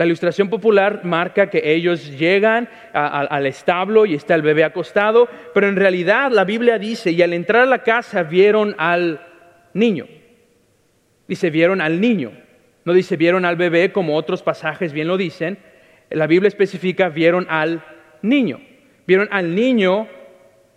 [0.00, 5.68] La ilustración popular marca que ellos llegan al establo y está el bebé acostado, pero
[5.68, 9.20] en realidad la Biblia dice, y al entrar a la casa vieron al
[9.74, 10.06] niño.
[11.28, 12.32] Dice, vieron al niño.
[12.86, 15.58] No dice, vieron al bebé como otros pasajes bien lo dicen.
[16.08, 17.84] La Biblia especifica, vieron al
[18.22, 18.58] niño.
[19.06, 20.08] Vieron al niño,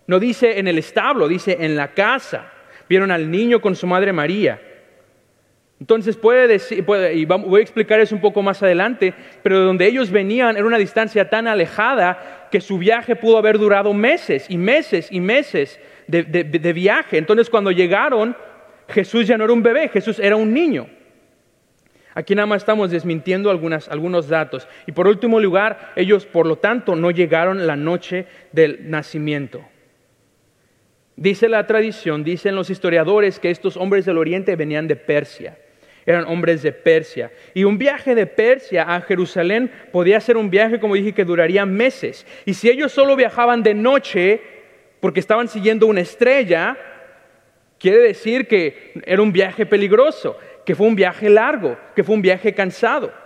[0.06, 2.52] no dice en el establo, dice en la casa.
[2.90, 4.60] Vieron al niño con su madre María.
[5.84, 9.86] Entonces puede decir, y voy a explicar eso un poco más adelante, pero de donde
[9.86, 14.56] ellos venían era una distancia tan alejada que su viaje pudo haber durado meses y
[14.56, 17.18] meses y meses de, de viaje.
[17.18, 18.34] Entonces cuando llegaron,
[18.88, 20.86] Jesús ya no era un bebé, Jesús era un niño.
[22.14, 24.66] Aquí nada más estamos desmintiendo algunos datos.
[24.86, 29.62] Y por último lugar, ellos por lo tanto no llegaron la noche del nacimiento.
[31.14, 35.58] Dice la tradición, dicen los historiadores que estos hombres del oriente venían de Persia
[36.06, 37.30] eran hombres de Persia.
[37.54, 41.64] Y un viaje de Persia a Jerusalén podía ser un viaje, como dije, que duraría
[41.66, 42.26] meses.
[42.44, 44.40] Y si ellos solo viajaban de noche,
[45.00, 46.76] porque estaban siguiendo una estrella,
[47.78, 52.22] quiere decir que era un viaje peligroso, que fue un viaje largo, que fue un
[52.22, 53.23] viaje cansado.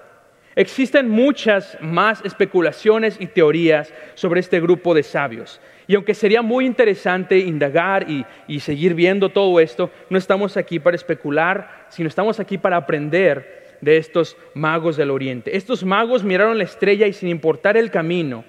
[0.59, 5.61] Existen muchas más especulaciones y teorías sobre este grupo de sabios.
[5.87, 10.97] Y aunque sería muy interesante indagar y, seguir viendo todo esto, no estamos aquí para
[10.97, 15.57] especular, sino estamos aquí para aprender de estos magos del oriente.
[15.57, 18.44] Estos magos miraron la estrella y sin importar el camino,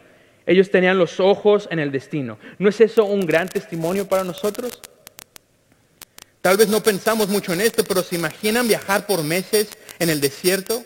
[0.48, 2.40] ellos tenían los ojos en el destino.
[2.58, 4.82] ¿No es eso un gran testimonio para nosotros?
[6.42, 10.20] Tal vez no pensamos mucho en esto, pero ¿se imaginan viajar por meses en el
[10.20, 10.84] desierto?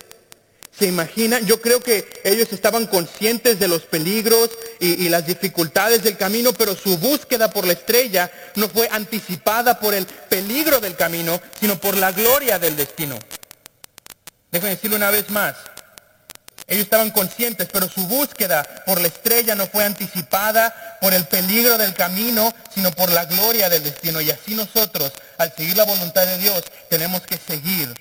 [0.77, 1.45] ¿Se imaginan?
[1.45, 6.75] Yo creo que ellos estaban conscientes de los peligros y, las dificultades del camino, pero
[6.75, 11.95] su búsqueda por la estrella no fue anticipada por el peligro del camino, sino por
[11.95, 13.19] la gloria del destino.
[14.51, 15.55] Déjenme decirlo una vez más.
[16.65, 21.77] Ellos estaban conscientes, pero su búsqueda por la estrella no fue anticipada por el peligro
[21.77, 24.21] del camino, sino por la gloria del destino.
[24.21, 27.93] Y así nosotros, al seguir la voluntad de Dios, tenemos que seguir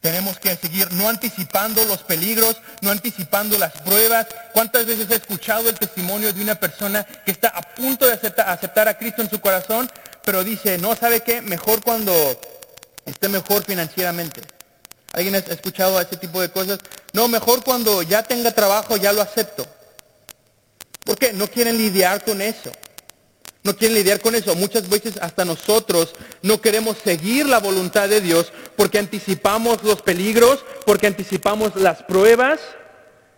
[0.00, 4.26] tenemos que seguir no anticipando los peligros, no anticipando las pruebas.
[4.52, 8.88] ¿Cuántas veces he escuchado el testimonio de una persona que está a punto de aceptar,
[8.88, 9.90] a Cristo en su corazón,
[10.24, 11.42] pero dice, no, ¿sabe qué?
[11.42, 12.12] Mejor cuando
[13.04, 14.40] esté mejor financieramente.
[15.12, 16.78] ¿Alguien ha escuchado ese tipo de cosas?
[17.12, 19.66] No, mejor cuando ya tenga trabajo, ya lo acepto.
[21.04, 21.32] ¿Por qué?
[21.32, 22.70] No quieren lidiar con eso.
[23.62, 24.54] No quieren lidiar con eso.
[24.54, 30.64] Muchas veces hasta nosotros no queremos seguir la voluntad de Dios porque anticipamos los peligros,
[30.86, 32.60] porque anticipamos las pruebas.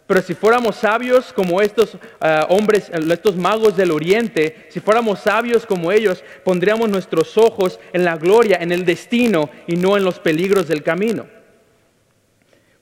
[0.07, 5.65] Pero si fuéramos sabios como estos ah, hombres, estos magos del oriente, si fuéramos sabios
[5.65, 10.19] como ellos, pondríamos nuestros ojos en la gloria, en el destino y no en los
[10.19, 11.27] peligros del camino.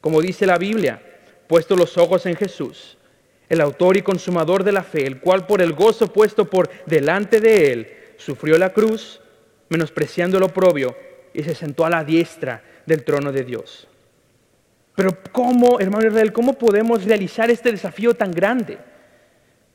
[0.01, 1.03] Como dice la Biblia,
[1.47, 2.97] puesto los ojos en Jesús,
[3.51, 7.41] el autor y consumador de la fe, el cual por el gozo puesto por delante
[7.41, 9.21] de él, sufrió la cruz,
[9.69, 10.97] menospreciando el oprobio,
[11.35, 13.89] y se sentó a la diestra del trono de Dios.
[14.95, 18.79] Pero ¿cómo, hermano Israel, cómo podemos realizar este desafío tan grande?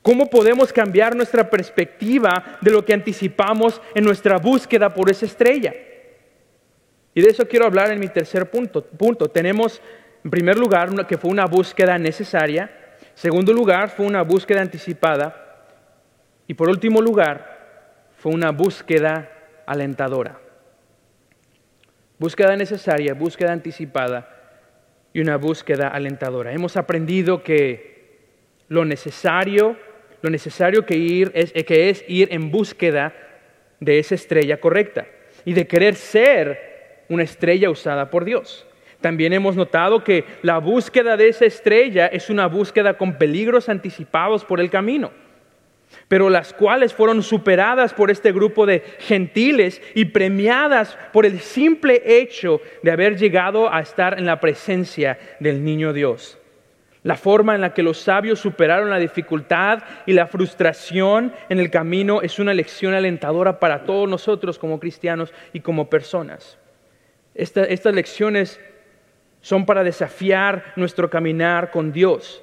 [0.00, 5.74] ¿Cómo podemos cambiar nuestra perspectiva de lo que anticipamos en nuestra búsqueda por esa estrella?
[7.12, 8.84] Y de eso quiero hablar en mi tercer punto.
[8.84, 9.28] punto.
[9.28, 9.82] Tenemos,
[10.22, 12.70] en primer lugar, que fue una búsqueda necesaria,
[13.16, 15.64] Segundo lugar, fue una búsqueda anticipada.
[16.46, 19.32] Y por último lugar, fue una búsqueda
[19.64, 20.38] alentadora.
[22.18, 24.28] Búsqueda necesaria, búsqueda anticipada
[25.14, 26.52] y una búsqueda alentadora.
[26.52, 28.18] Hemos aprendido que
[28.68, 29.78] lo necesario,
[30.20, 33.14] lo necesario que, ir es, que es ir en búsqueda
[33.80, 35.06] de esa estrella correcta
[35.46, 38.65] y de querer ser una estrella usada por Dios.
[39.00, 44.44] También hemos notado que la búsqueda de esa estrella es una búsqueda con peligros anticipados
[44.44, 45.12] por el camino,
[46.08, 52.02] pero las cuales fueron superadas por este grupo de gentiles y premiadas por el simple
[52.04, 56.38] hecho de haber llegado a estar en la presencia del niño Dios.
[57.02, 61.70] La forma en la que los sabios superaron la dificultad y la frustración en el
[61.70, 66.58] camino es una lección alentadora para todos nosotros como cristianos y como personas.
[67.34, 68.58] estas lecciones
[69.46, 72.42] son para desafiar nuestro caminar con Dios.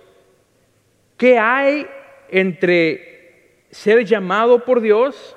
[1.18, 1.86] ¿Qué hay
[2.30, 5.36] entre ser llamado por Dios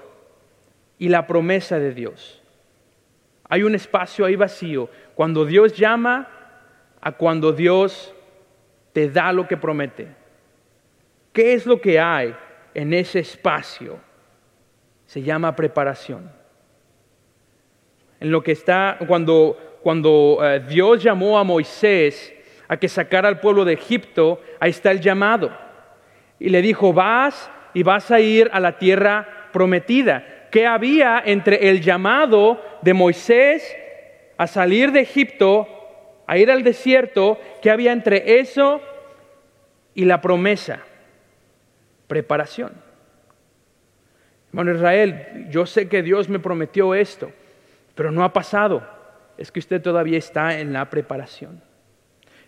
[0.97, 2.41] y la promesa de Dios?
[3.49, 4.89] Hay un espacio ahí vacío.
[5.17, 6.29] Cuando Dios llama
[7.01, 8.15] a cuando Dios
[8.93, 10.07] te da lo que promete.
[11.33, 12.33] ¿Qué es lo que hay
[12.75, 13.99] en ese espacio?
[15.07, 16.31] Se llama preparación.
[18.21, 22.35] En lo que está, cuando, cuando eh, Dios llamó a Moisés
[22.67, 25.57] a que sacara al pueblo de Egipto, ahí está el llamado.
[26.41, 30.49] Y le dijo, vas y vas a ir a la tierra prometida.
[30.51, 33.77] ¿Qué había entre el llamado de Moisés
[34.37, 35.69] a salir de Egipto
[36.27, 38.81] a ir al desierto, ¿qué había entre eso
[39.95, 40.81] y la promesa?
[42.09, 42.73] Preparación.
[44.49, 47.31] Hermano Israel, yo sé que Dios me prometió esto,
[47.95, 48.96] pero no ha pasado.
[49.39, 51.63] Es que usted todavía está en la preparación.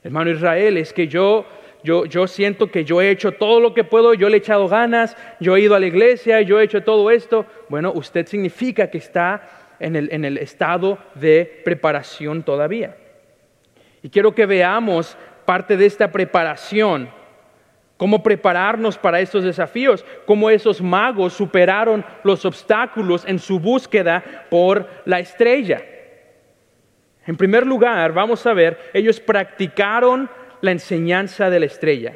[0.03, 1.45] Hermano Israel, es que yo,
[1.83, 4.69] yo, yo siento que yo he hecho todo lo que puedo, yo le he echado
[4.69, 7.47] ganas, yo he ido a la iglesia, yo he hecho todo esto.
[7.69, 12.97] Bueno, usted significa que está en el, en el estado de preparación todavía.
[14.03, 17.11] Y quiero que veamos parte de esta preparación,
[17.97, 24.89] cómo prepararnos para estos desafíos, cómo esos magos superaron los obstáculos en su búsqueda por
[25.05, 25.83] la estrella.
[27.29, 30.31] En primer lugar, vamos a ver, ellos practicaron
[30.63, 32.15] la enseñanza de la estrella.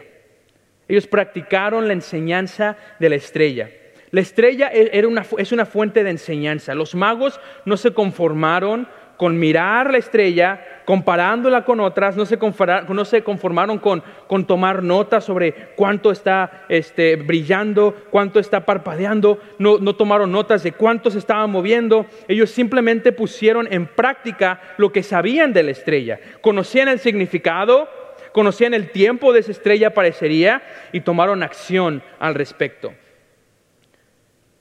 [0.89, 3.69] Ellos practicaron la enseñanza de la estrella.
[4.11, 6.75] La estrella e-, era una, es una fuente de enseñanza.
[6.75, 13.79] Los magos no se conformaron con mirar la estrella, comparándola con otras, no se, conformaron,
[13.79, 14.03] con,
[14.47, 20.73] tomar notas sobre cuánto está este, brillando, cuánto está parpadeando, no, no tomaron notas de
[20.73, 26.21] cuánto se estaba moviendo, ellos simplemente pusieron en práctica lo que sabían de la estrella,
[26.41, 27.89] conocían el significado,
[28.33, 32.93] conocían el tiempo de esa estrella aparecería y tomaron acción al respecto.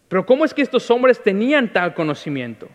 [0.07, 2.67] Pero ¿cómo es que estos hombres tenían tal conocimiento?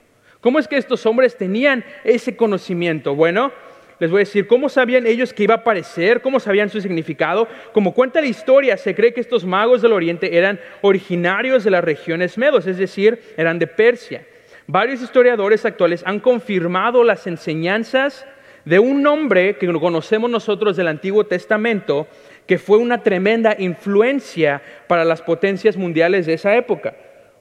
[0.47, 3.17] ¿Cómo es que estos hombres tenían ese conocimiento?
[3.17, 3.51] Bueno,
[3.99, 6.21] les voy a decir, ¿cómo sabían ellos que iba a aparecer?
[6.21, 7.49] ¿Cómo sabían su significado?
[7.73, 11.83] Como cuenta la historia, se cree que estos magos del Oriente eran originarios de las
[11.83, 14.25] regiones medos, es decir, eran de Persia.
[14.69, 18.25] Varios historiadores actuales han confirmado las enseñanzas
[18.65, 22.07] de un hombre que conocemos nosotros del Antiguo Testamento,
[22.47, 26.95] que fue una tremenda influencia para las potencias mundiales de esa época.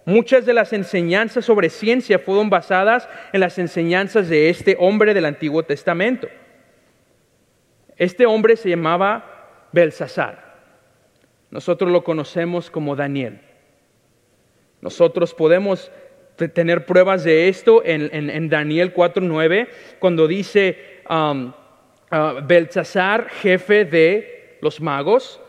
[0.05, 5.25] Muchas de las enseñanzas sobre ciencia fueron basadas en las enseñanzas de este hombre del
[5.25, 6.27] Antiguo Testamento.
[7.97, 10.45] Este hombre se llamaba Belsasar.
[11.49, 13.41] Nosotros lo conocemos como Daniel.
[14.81, 15.91] Nosotros podemos
[16.35, 19.67] tener pruebas de esto en, Daniel 4.9,
[19.99, 21.53] cuando dice um,
[22.11, 25.39] uh, Belsasar, jefe de los magos,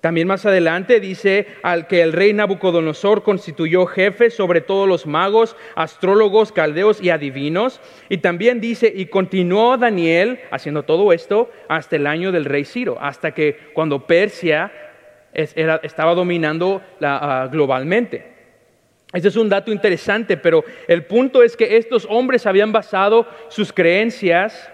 [0.00, 5.56] también más adelante dice al que el rey Nabucodonosor constituyó jefe sobre todos los magos,
[5.74, 7.80] astrólogos, caldeos y adivinos.
[8.08, 12.96] Y también dice, y continuó Daniel haciendo todo esto hasta el año del rey Ciro,
[12.98, 14.72] hasta que cuando Persia
[15.32, 18.30] estaba dominando ah, globalmente.
[19.12, 23.72] Este es un dato interesante, pero el punto es que estos hombres habían basado sus
[23.72, 24.70] creencias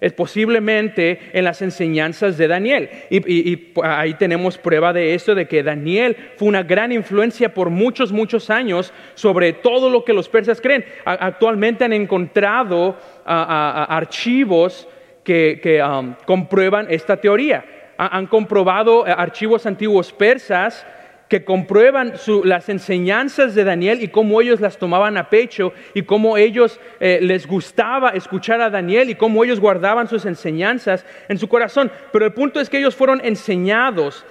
[0.00, 2.90] es posiblemente en las enseñanzas de Daniel.
[3.10, 8.12] Y, ahí tenemos prueba de esto, de que Daniel fue una gran influencia por muchos,
[8.12, 10.84] muchos años sobre todo lo que los persas creen.
[11.04, 14.88] Actualmente han encontrado archivos
[15.24, 17.64] que, um, comprueban esta teoría.
[18.00, 20.86] han comprobado eh, archivos antiguos persas
[21.28, 22.14] que comprueban
[22.44, 27.18] las enseñanzas de Daniel y cómo ellos las tomaban a pecho y cómo ellos eh,
[27.20, 31.92] les gustaba escuchar a Daniel y cómo ellos guardaban sus enseñanzas en su corazón.
[32.12, 34.24] Pero el punto es que ellos fueron enseñados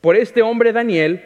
[0.00, 1.22] por este hombre Daniel,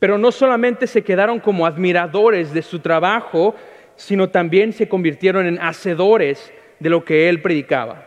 [0.00, 3.54] pero no solamente se quedaron como admiradores de su trabajo,
[3.94, 8.06] sino también se convirtieron en hacedores de lo que él predicaba.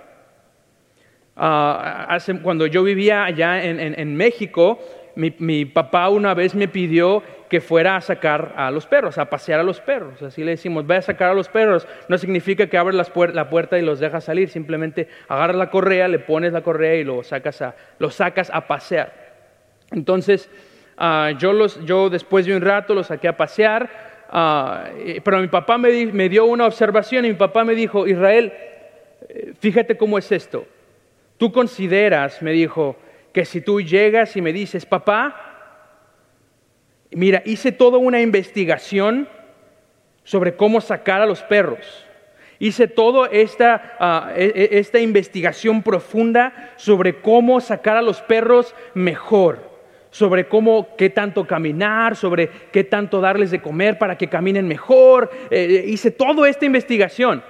[1.37, 4.79] Ah, cuando yo vivía allá en México,
[5.15, 9.59] mi, papá una vez me pidió que fuera a sacar a los perros, a pasear
[9.59, 10.21] a los perros.
[10.21, 11.87] Así le decimos, ve a sacar a los perros.
[12.07, 16.19] No significa que abres la puerta y los dejas salir, simplemente agarras la correa, le
[16.19, 17.75] pones la correa y lo sacas a,
[18.09, 19.13] sacas a pasear.
[19.91, 20.49] Entonces,
[20.97, 23.89] ah, yo, los, yo después de un rato los saqué a pasear,
[24.29, 24.85] ah,
[25.23, 28.51] pero mi papá me, me dio una observación y mi papá me dijo, Israel,
[29.29, 30.65] eh, fíjate cómo es esto.
[31.37, 32.95] tú consideras, me dijo,
[33.33, 35.53] que si tú llegas y me dices, papá,
[37.11, 39.27] mira, hice toda una investigación
[40.23, 42.05] sobre cómo sacar a los perros.
[42.59, 48.75] Hice toda esta, ah, e, e, esta investigación profunda sobre cómo sacar a los perros
[48.93, 49.59] mejor,
[50.11, 55.31] sobre cómo, qué tanto caminar, sobre qué tanto darles de comer para que caminen mejor.
[55.49, 57.43] Eh, hice toda esta investigación.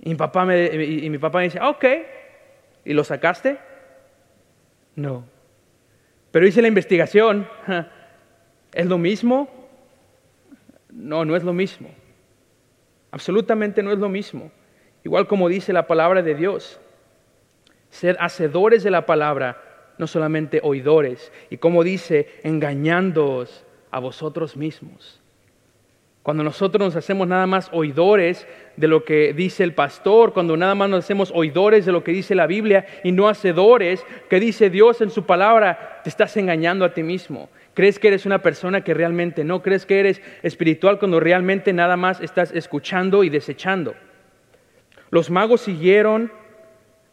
[0.00, 1.84] Y papá me, y mi papá me dice, ok,
[2.84, 3.67] ¿y lo sacaste?
[4.98, 5.24] No.
[6.32, 7.48] Pero hice la investigación.
[8.74, 9.48] ¿Es lo mismo?
[10.90, 11.88] No, no es lo mismo.
[13.12, 14.50] Absolutamente no es lo mismo.
[15.04, 16.80] Igual como dice la palabra de Dios.
[17.90, 19.62] Ser hacedores de la palabra,
[19.98, 21.32] no solamente oidores.
[21.48, 25.22] Y como dice, engañándoos a vosotros mismos.
[26.28, 30.74] Cuando nosotros nos hacemos nada más oidores de lo que dice el pastor, cuando nada
[30.74, 34.68] más nos hacemos oidores de lo que dice la Biblia y no hacedores, que dice
[34.68, 37.48] Dios en su palabra, te estás engañando a ti mismo.
[37.72, 39.62] ¿Crees que eres una persona que realmente no?
[39.62, 43.94] ¿Crees que eres espiritual cuando realmente nada más estás escuchando y desechando?
[45.08, 46.30] Los magos siguieron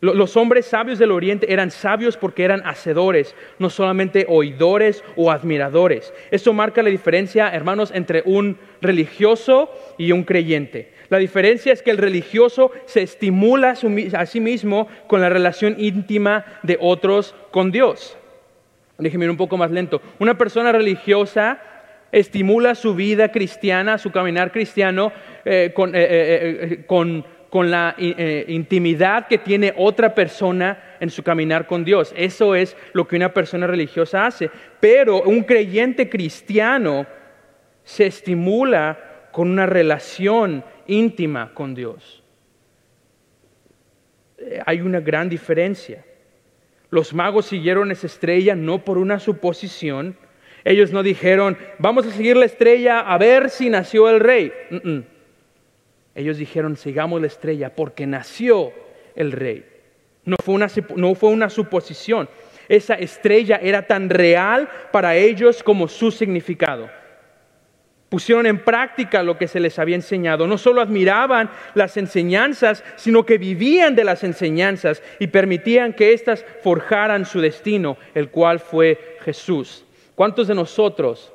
[0.02, 6.14] los hombres sabios del oriente eran sabios porque eran hacedores, no solamente oidores o admiradores.
[6.32, 10.94] Esto marca la diferencia, hermanos, entre un religioso y un creyente.
[11.10, 13.76] La diferencia es que el religioso se estimula
[14.14, 18.18] a sí mismo con la relación íntima de otros con Dios.
[18.98, 20.02] Déjenme ir un poco más lento.
[20.20, 21.60] Una persona religiosa
[22.12, 25.12] estimula su vida cristiana, su caminar cristiano,
[25.44, 27.26] eh, con, eh, eh, con
[27.56, 32.14] con la eh, intimidad que tiene otra persona en su caminar con Dios.
[32.18, 34.52] Eso es lo que una persona religiosa hace.
[34.82, 37.08] Pero un creyente cristiano
[37.86, 42.26] se estimula con una relación íntima con Dios.
[44.38, 46.04] Eh, hay una gran diferencia.
[46.90, 50.18] Los magos siguieron esa estrella no por una suposición.
[50.66, 54.52] Ellos no dijeron, vamos a seguir la estrella a ver si nació el rey.
[56.16, 58.72] Ellos dijeron, sigamos la estrella porque nació
[59.16, 59.66] el rey.
[60.24, 62.30] No fue una, no fue una suposición.
[62.68, 66.90] Esa estrella era tan real para ellos como su significado.
[68.10, 70.48] Pusieron en práctica lo que se les había enseñado.
[70.48, 76.46] No solo admiraban las enseñanzas, sino que vivían de las enseñanzas y permitían que éstas
[76.64, 79.84] forjaran su destino, el cual fue Jesús.
[80.16, 81.34] ¿Cuántos de nosotros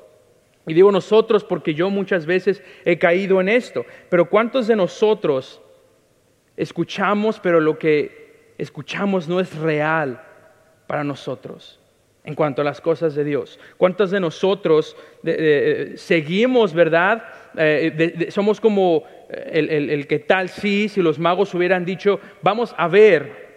[0.66, 3.84] y digo nosotros porque yo muchas veces he caído en esto.
[4.08, 5.60] Pero ¿cuántos de nosotros
[6.56, 10.22] escuchamos, pero lo que escuchamos no es real
[10.86, 11.78] para nosotros
[12.22, 13.58] en cuanto a las cosas de Dios?
[13.78, 14.96] ¿Cuántos de nosotros
[15.96, 17.24] seguimos, verdad?
[17.56, 22.86] Eh, somos como el, el que tal sí, si los magos hubieran dicho, vamos a
[22.86, 23.50] ver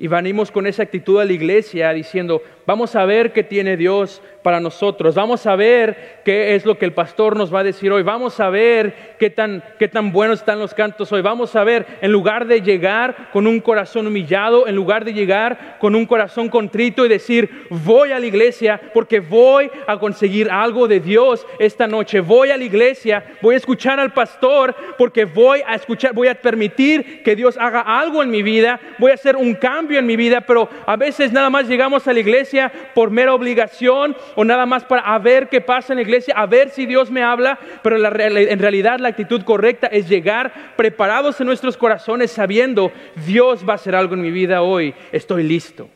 [0.00, 4.22] y venimos con esa actitud a la iglesia diciendo, vamos a ver qué tiene Dios
[4.44, 7.90] para nosotros, vamos a ver qué es lo que el pastor nos va a decir
[7.90, 11.64] hoy, vamos a ver qué tan, qué tan buenos están los cantos hoy, vamos a
[11.64, 16.06] ver, en lugar de llegar con un corazón humillado, en lugar de llegar con un
[16.06, 21.44] corazón contrito y decir, voy a la iglesia porque voy a conseguir algo de Dios
[21.58, 26.14] esta noche, voy a la iglesia, voy a escuchar al pastor porque voy a escuchar,
[26.14, 29.98] voy a permitir que Dios haga algo en mi vida, voy a hacer un cambio
[29.98, 32.59] en mi vida, pero a veces nada más llegamos a la iglesia
[32.94, 36.70] por mera obligación o nada más para ver qué pasa en la iglesia, a ver
[36.70, 41.76] si Dios me habla, pero en realidad la actitud correcta es llegar preparados en nuestros
[41.76, 42.92] corazones sabiendo
[43.26, 45.88] Dios va a hacer algo en mi vida hoy, estoy listo.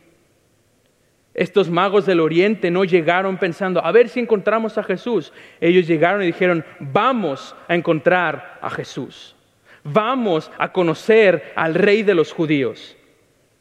[1.35, 5.33] Estos magos del oriente no llegaron pensando, a ver si encontramos a Jesús.
[5.61, 9.35] Ellos llegaron y dijeron, vamos a encontrar a Jesús.
[9.83, 12.97] Vamos a conocer al rey de los judíos.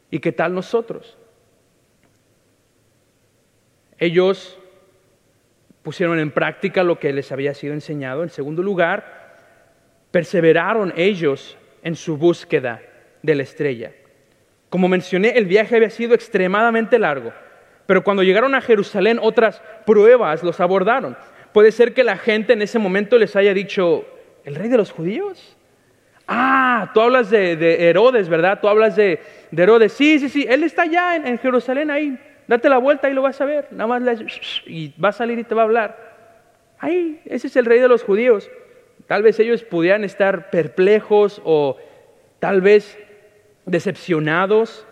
[0.08, 1.18] ¿Y qué tal nosotros?
[4.04, 4.58] Ellos
[5.82, 8.22] pusieron en práctica lo que les había sido enseñado.
[8.22, 9.36] En segundo lugar,
[10.10, 12.82] perseveraron ellos en su búsqueda
[13.22, 13.92] de la estrella.
[14.68, 17.32] Como mencioné, el viaje había sido extremadamente largo,
[17.86, 21.16] pero cuando llegaron a Jerusalén otras pruebas los abordaron.
[21.54, 24.04] Puede ser que la gente en ese momento les haya dicho,
[24.44, 25.56] ¿el rey de los judíos?
[26.28, 28.58] Ah, tú hablas de, Herodes, ¿verdad?
[28.60, 29.18] Tú hablas de,
[29.56, 29.94] Herodes.
[29.94, 32.18] Sí, sí, sí, él está allá en, Jerusalén ahí.
[32.46, 33.68] Date la vuelta y lo vas a ver.
[33.70, 34.02] Nada más
[34.66, 36.14] y va a salir y te va a hablar.
[36.78, 38.50] Ahí, ese es el rey de los judíos.
[39.06, 41.76] Tal vez ellos pudieran estar perplejos o
[42.38, 42.98] tal vez
[43.66, 44.86] decepcionados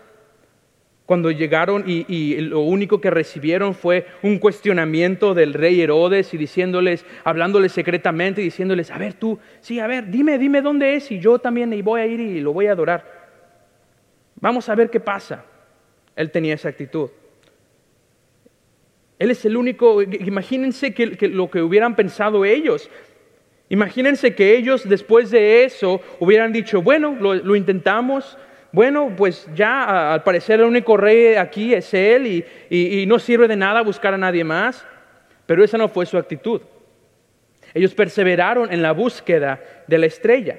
[1.07, 7.05] cuando llegaron y, lo único que recibieron fue un cuestionamiento del rey Herodes y diciéndoles,
[7.25, 11.39] hablándoles secretamente, diciéndoles, a ver tú, sí, a ver, dime, dime dónde es y yo
[11.39, 13.05] también y voy a ir y lo voy a adorar.
[14.37, 15.45] Vamos a ver qué pasa.
[16.17, 17.11] Él tenía esa actitud.
[19.23, 22.91] Él es el único, imagínense que, lo que hubieran pensado ellos.
[23.69, 28.37] Imagínense que ellos después de eso hubieran dicho, bueno, lo, intentamos,
[28.73, 33.47] bueno, pues ya al parecer el único rey aquí es él y, y, no sirve
[33.47, 34.85] de nada buscar a nadie más.
[35.47, 36.61] Pero esa no fue su actitud.
[37.75, 40.59] Ellos perseveraron en la búsqueda de la estrella,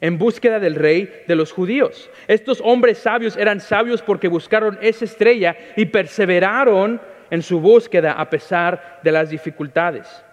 [0.00, 2.08] en búsqueda del rey de los judíos.
[2.26, 8.30] Estos hombres sabios eran sabios porque buscaron esa estrella y perseveraron en su búsqueda a
[8.30, 10.24] pesar de las dificultades.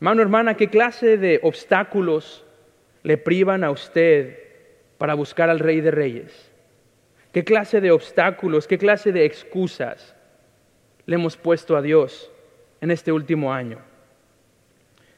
[0.00, 2.44] Hermano, hermana, ¿qué clase de obstáculos
[3.02, 4.38] le privan a usted
[4.96, 6.52] para buscar al Rey de Reyes?
[7.32, 10.14] ¿Qué clase de obstáculos, qué clase de excusas
[11.06, 12.30] le hemos puesto a Dios
[12.80, 13.78] en este último año?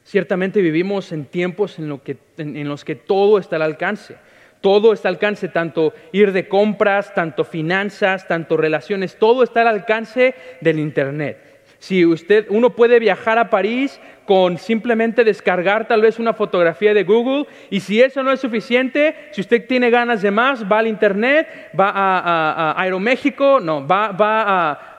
[0.03, 2.01] Ciertamente vivimos en tiempos en,
[2.37, 4.17] en los que todo está al alcance.
[4.61, 9.67] Todo está al alcance, tanto ir de compras, tanto finanzas, tanto relaciones, todo está al
[9.69, 11.51] alcance del Internet.
[11.79, 17.03] Si usted, uno puede viajar a París con simplemente descargar tal vez una fotografía de
[17.03, 20.85] Google y si eso no es suficiente, si usted tiene ganas de más, va al
[20.85, 21.47] Internet,
[21.77, 24.15] va a, Aeroméxico, no, va,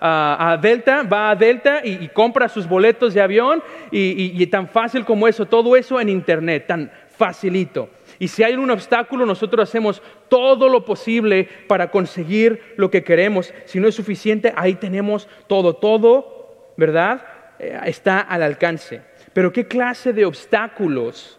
[0.01, 5.29] a, Delta, va a Delta y, compra sus boletos de avión y tan fácil como
[5.29, 7.89] eso, todo eso en Internet, tan facilito.
[8.23, 13.53] Y si hay un obstáculo, nosotros hacemos todo lo posible para conseguir lo que queremos.
[13.65, 17.27] Si no es suficiente, ahí tenemos todo, todo, ¿verdad?
[17.59, 19.03] Eh, está al alcance.
[19.33, 21.37] Pero ¿qué clase de obstáculos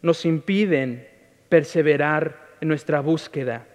[0.00, 1.08] nos impiden
[1.48, 3.66] perseverar en nuestra búsqueda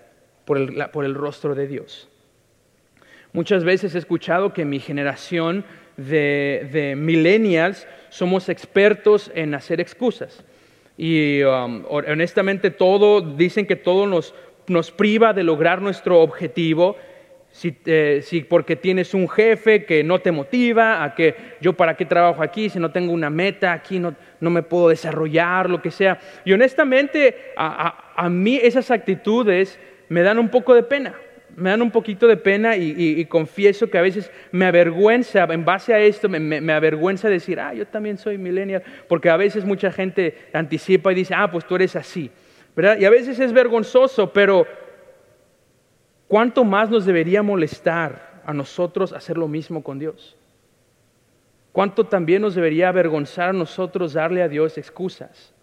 [0.46, 0.58] por
[1.04, 2.08] el, rostro de Dios?
[3.34, 5.66] Muchas veces he escuchado que mi generación
[5.98, 10.46] de, de millennials somos expertos en hacer excusas.
[11.04, 14.36] Y um, honestamente todo, dicen que todo nos,
[14.68, 16.96] nos priva de lograr nuestro objetivo.
[17.50, 21.98] Si, eh, si, porque tienes un jefe que no te motiva, a que yo para
[21.98, 25.82] qué trabajo aquí si no tengo una meta, aquí no, no me puedo desarrollar, lo
[25.82, 26.20] que sea.
[26.46, 31.16] Y honestamente a, a, a mí esas actitudes me dan un poco de pena
[31.56, 35.94] me dan un poquito de pena y, confieso que a veces me avergüenza, en base
[35.94, 40.38] a esto, me, avergüenza decir, ah, yo también soy millennial, porque a veces mucha gente
[40.54, 42.32] anticipa y dice, ah, pues tú eres así,
[42.76, 42.98] ¿verdad?
[43.00, 44.66] Y a veces es vergonzoso, pero
[46.28, 50.38] ¿cuánto más nos debería molestar a nosotros hacer lo mismo con Dios?
[51.72, 55.54] ¿Cuánto también nos debería avergonzar a nosotros darle a Dios excusas?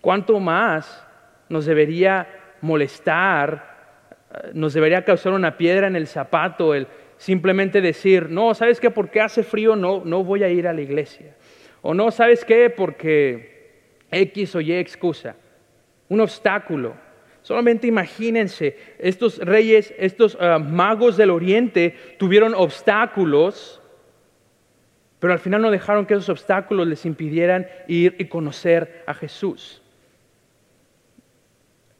[0.00, 1.06] ¿Cuánto más
[1.48, 2.26] nos debería
[2.60, 3.73] molestar
[4.52, 8.90] nos debería causar una piedra en el zapato el simplemente decir, no, ¿sabes qué?
[8.90, 11.36] Porque hace frío no, no voy a ir a la iglesia.
[11.82, 12.70] O no, ¿sabes qué?
[12.70, 13.54] Porque
[14.10, 15.36] X o Y excusa.
[16.08, 16.94] Un obstáculo.
[17.42, 23.82] Solamente imagínense, estos reyes, estos ah, magos del oriente tuvieron obstáculos,
[25.18, 29.83] pero al final no dejaron que esos obstáculos les impidieran ir y conocer a Jesús.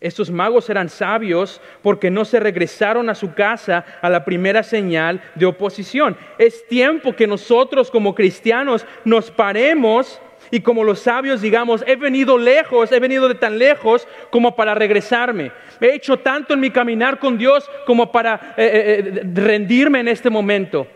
[0.04, 5.22] Estos magos eran sabios porque no se regresaron a su casa a la primera señal
[5.34, 6.14] de oposición.
[6.36, 12.36] Es tiempo que nosotros como cristianos nos paremos y como los sabios digamos, he venido
[12.36, 15.52] lejos, he venido de tan lejos como para regresarme.
[15.80, 20.08] He hecho tanto en mi caminar con Dios como para eh, eh, eh, rendirme en
[20.08, 20.86] este momento.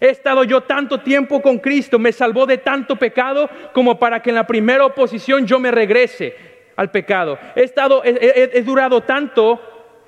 [0.00, 4.30] He estado yo tanto tiempo con Cristo, me salvó de tanto pecado como para que
[4.30, 6.49] en la primera oposición yo me regrese
[6.80, 7.38] al pecado.
[7.54, 9.60] He, estado, he, durado tanto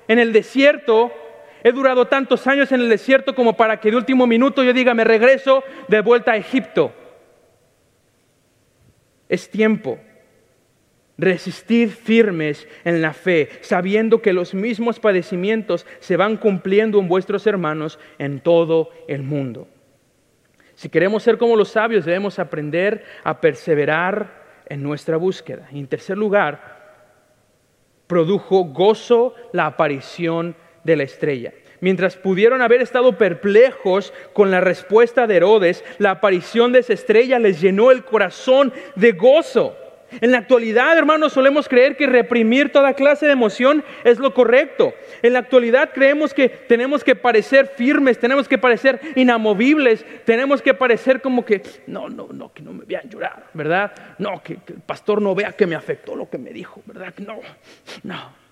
[0.07, 1.11] en el desierto,
[1.63, 4.95] he durado tantos años en el desierto como para que de último minuto yo diga,
[4.95, 6.91] me regreso de vuelta a Egipto.
[9.29, 9.99] Es tiempo.
[11.15, 17.45] Resistir firmes en la fe, sabiendo que los mismos padecimientos se van cumpliendo en vuestros
[17.45, 19.67] hermanos en todo el mundo.
[20.73, 24.42] Si queremos ser como los sabios, debemos aprender a perseverar
[24.73, 25.67] en nuestra búsqueda.
[25.71, 26.83] Y en tercer lugar,
[28.07, 31.53] produjo gozo la aparición de la estrella.
[31.79, 37.39] Mientras pudieron haber estado perplejos con la respuesta de Herodes, la aparición de esa estrella
[37.39, 39.77] les llenó el corazón de gozo.
[40.21, 44.93] En la actualidad, hermanos, solemos creer que reprimir toda clase de emoción es lo correcto.
[45.21, 50.73] En la actualidad creemos que tenemos que parecer firmes, tenemos que parecer inamovibles, tenemos que
[50.73, 53.91] parecer como que, no, no, no, que no me vean llorar, ¿verdad?
[54.17, 57.13] No, que, el pastor no vea que me afectó lo que me dijo, ¿verdad?
[57.17, 57.39] No,
[58.03, 58.42] no.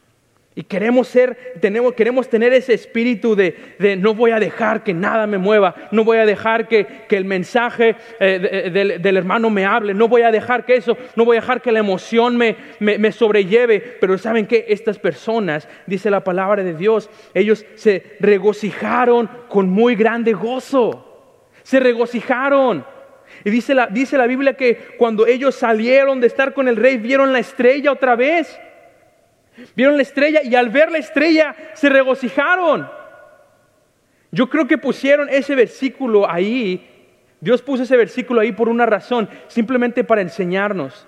[0.53, 3.55] Y queremos ser, tenemos, queremos tener ese espíritu de,
[3.97, 7.95] no voy a dejar que nada me mueva, no voy a dejar que, el mensaje
[8.19, 11.61] eh, del, hermano me hable, no voy a dejar que eso, no voy a dejar
[11.61, 13.79] que la emoción me, me, sobrelleve.
[13.79, 19.95] Pero saben que estas personas, dice la palabra de Dios, ellos se regocijaron con muy
[19.95, 22.85] grande gozo, se regocijaron.
[23.45, 26.97] Y dice la, dice la Biblia que cuando ellos salieron de estar con el rey,
[26.97, 28.59] vieron la estrella otra vez.
[29.75, 32.89] Vieron la estrella y al ver la estrella se regocijaron.
[34.31, 36.87] Yo creo que pusieron ese versículo ahí.
[37.39, 41.07] Dios puso ese versículo ahí por una razón, simplemente para enseñarnos.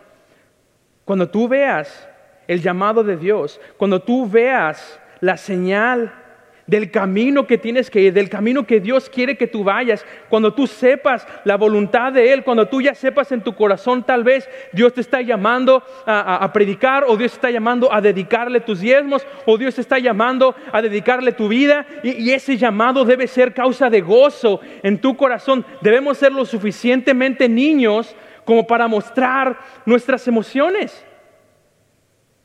[1.05, 2.09] Cuando tú veas
[2.47, 6.22] el llamado de Dios, cuando tú veas la señal
[6.65, 10.53] del camino que tienes que ir, del camino que Dios quiere que tú vayas, cuando
[10.53, 14.49] tú sepas la voluntad de Él, cuando tú ya sepas en tu corazón tal vez
[14.71, 19.25] Dios te está llamando a, predicar o Dios te está llamando a dedicarle tus diezmos
[19.45, 23.53] o Dios te está llamando a dedicarle tu vida y, y ese llamado debe ser
[23.53, 25.65] causa de gozo en tu corazón.
[25.81, 31.05] Debemos ser lo suficientemente niños como para mostrar nuestras emociones.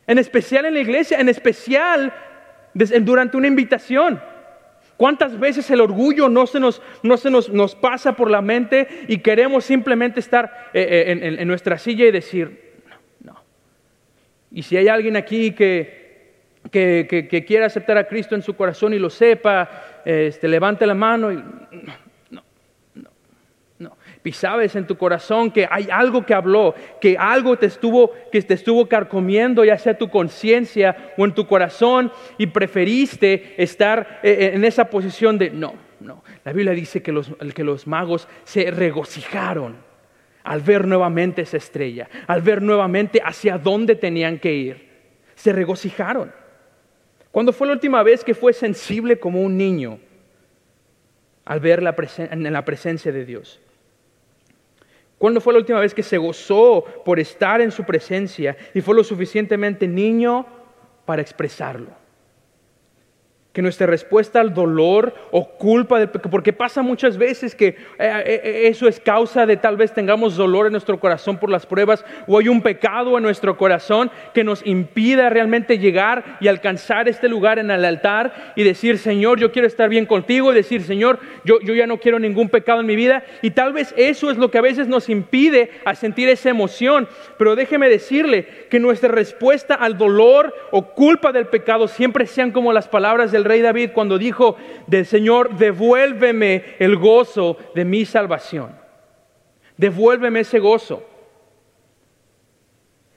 [0.07, 2.13] En especial en la iglesia, en especial
[3.01, 4.21] durante una invitación.
[4.97, 8.89] ¿Cuántas veces el orgullo no se nos, no se nos, nos pasa por la mente
[9.07, 13.45] y queremos simplemente estar eh, eh, en, nuestra silla y decir, no, no.
[14.51, 16.33] Y si hay alguien aquí que,
[16.73, 20.95] que, que, quiera aceptar a Cristo en su corazón y lo sepa, este, levante la
[20.95, 21.45] mano y
[24.25, 28.43] y sabes en tu corazón que hay algo que habló, que algo te estuvo, que
[28.43, 34.37] te estuvo carcomiendo, ya sea tu conciencia o en tu corazón, y preferiste estar eh,
[34.39, 36.23] eh, en esa posición de no, no.
[36.45, 39.77] La Biblia dice que los, que los magos se regocijaron
[40.45, 44.89] al ver nuevamente esa estrella, al ver nuevamente hacia dónde tenían que ir.
[45.35, 46.33] Se regocijaron.
[47.31, 50.01] ¿Cuándo fue la última vez que fue sensible como un niño
[51.45, 53.61] al ver en la presencia de Dios?
[55.19, 58.95] ¿Cuándo fue la última vez que se gozó por estar en su presencia y fue
[58.95, 60.47] lo suficientemente niño
[61.05, 61.91] para expresarlo?
[63.59, 68.63] Que nuestra respuesta al dolor o culpa, porque pasa muchas veces que eh, eh, eh,
[68.69, 72.39] eso es causa de tal vez tengamos dolor en nuestro corazón por las pruebas o
[72.39, 77.59] hay un pecado en nuestro corazón que nos impida realmente llegar y alcanzar este lugar
[77.59, 81.59] en el altar y decir, Señor, yo quiero estar bien contigo y decir, Señor, yo,
[81.61, 84.53] yo ya no quiero ningún pecado en mi vida y tal vez eso es lo
[84.53, 89.75] que a veces nos impide a sentir esa emoción, pero déjeme decirle que nuestra respuesta
[89.75, 93.91] al dolor o culpa del pecado siempre sean como las palabras de el rey David
[93.93, 98.77] cuando dijo del Señor, devuélveme el gozo de mi salvación.
[99.77, 101.05] Devuélveme ese gozo.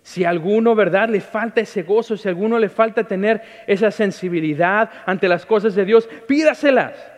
[0.02, 3.92] Si a alguno, ¿verdad?, le falta ese gozo, si a alguno le falta tener esa
[3.92, 7.11] sensibilidad ante las cosas de Dios, pídaselas.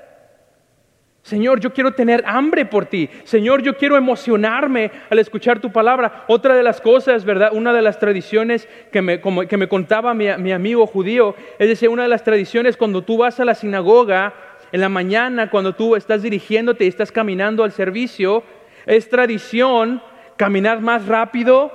[1.23, 3.09] Señor, yo quiero tener hambre por ti.
[3.23, 6.25] Señor, yo quiero emocionarme al escuchar tu palabra.
[6.27, 7.51] Otra de las cosas, ¿verdad?
[7.53, 11.87] Una de las tradiciones que me, que me contaba mi, mi, amigo judío, es decir,
[11.87, 14.33] una de las tradiciones cuando tú vas a la sinagoga
[14.73, 18.43] en la mañana, cuando tú estás dirigiéndote y estás caminando al servicio,
[18.85, 20.01] es tradición
[20.35, 21.71] caminar más rápido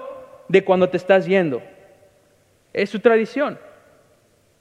[0.49, 1.63] de cuando te estás yendo.
[2.75, 3.59] Es su tradición.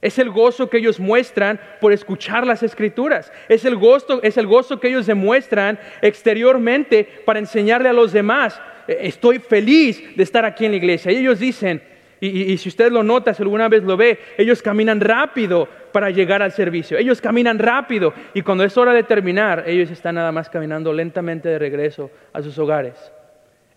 [0.00, 3.32] Es el gozo que ellos muestran por escuchar las escrituras.
[3.48, 8.60] Es el gozo, es el gozo que ellos demuestran exteriormente para enseñarle a los demás.
[8.86, 11.10] E, estoy feliz de estar aquí en la iglesia.
[11.10, 11.82] Y ellos dicen,
[12.20, 16.42] y, si usted lo nota, si alguna vez lo ve, ellos caminan rápido para llegar
[16.42, 16.98] al servicio.
[16.98, 21.48] Ellos caminan rápido y cuando es hora de terminar, ellos están nada más caminando lentamente
[21.48, 22.94] de regreso a sus hogares.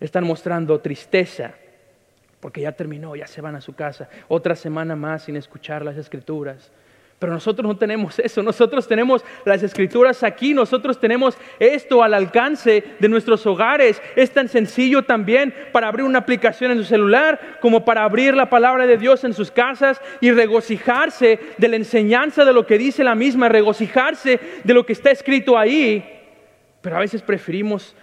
[0.00, 1.54] Están mostrando tristeza
[2.42, 5.96] porque ya terminó, ya se van a su casa, otra semana más sin escuchar las
[5.96, 6.72] escrituras.
[7.20, 12.82] Pero nosotros no tenemos eso, nosotros tenemos las escrituras aquí, nosotros tenemos esto al alcance
[12.98, 14.02] de nuestros hogares.
[14.16, 18.50] Es tan sencillo también para abrir una aplicación en su celular como para abrir la
[18.50, 23.04] palabra de Dios en sus casas y regocijarse de la enseñanza de lo que dice
[23.04, 26.04] la misma, regocijarse de lo que está escrito ahí.
[26.80, 27.94] Pero a veces preferimos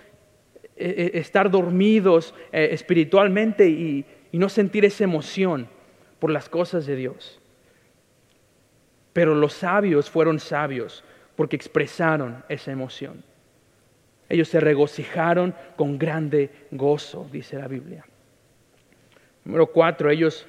[0.77, 5.67] eh, eh, estar dormidos eh, espiritualmente y y no sentir esa emoción
[6.19, 7.39] por las cosas de Dios.
[9.13, 11.03] Pero los sabios fueron sabios
[11.35, 13.23] porque expresaron esa emoción.
[14.27, 18.05] Ellos se regocijaron con grande gozo, dice la Biblia.
[19.43, 20.45] Número cuatro, ellos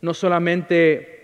[0.00, 1.21] no solamente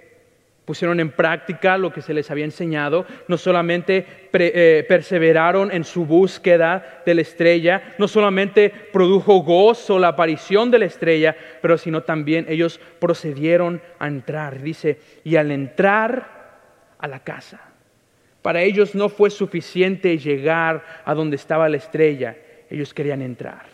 [0.69, 4.05] pusieron en práctica lo que se les había enseñado, no solamente
[4.35, 10.81] eh, perseveraron en su búsqueda de la estrella, no solamente produjo gozo la aparición de
[10.81, 14.61] la estrella, pero sino también ellos procedieron a entrar.
[14.61, 16.59] Dice, y al entrar
[16.99, 17.63] a la casa,
[18.43, 22.37] para ellos no fue suficiente llegar a donde estaba la estrella,
[22.69, 23.65] ellos querían entrar.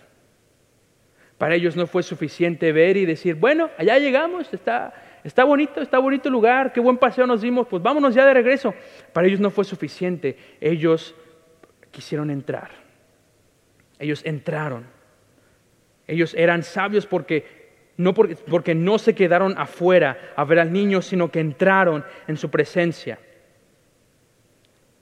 [1.39, 5.99] Para ellos no fue suficiente ver y decir, bueno, allá llegamos, está, está bonito, está
[5.99, 8.75] bonito el lugar, qué buen paseo nos dimos, pues vámonos ya de regreso.
[9.13, 11.15] Para ellos no fue suficiente, ellos
[11.91, 12.71] quisieron entrar.
[13.99, 14.87] Ellos entraron.
[16.07, 17.65] Ellos eran sabios porque
[17.97, 22.37] no porque, porque no se quedaron afuera a ver al niño, sino que entraron en
[22.37, 23.19] su presencia.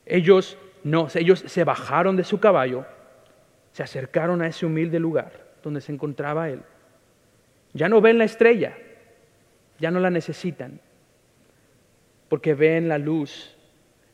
[0.07, 2.87] Ellos no, ellos se bajaron de su caballo,
[3.73, 6.63] se acercaron a ese humilde lugar donde se encontraba él.
[7.73, 8.77] Ya no ven la estrella,
[9.83, 10.79] ya no la necesitan,
[12.29, 13.57] porque ven la luz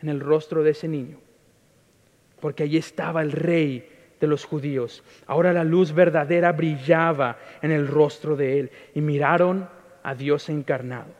[0.00, 1.18] en el rostro de ese niño,
[2.40, 3.86] porque allí estaba el rey
[4.18, 5.04] de los judíos.
[5.26, 9.68] Ahora la luz verdadera brillaba en el rostro de él y miraron
[10.02, 11.12] a Dios encarnado.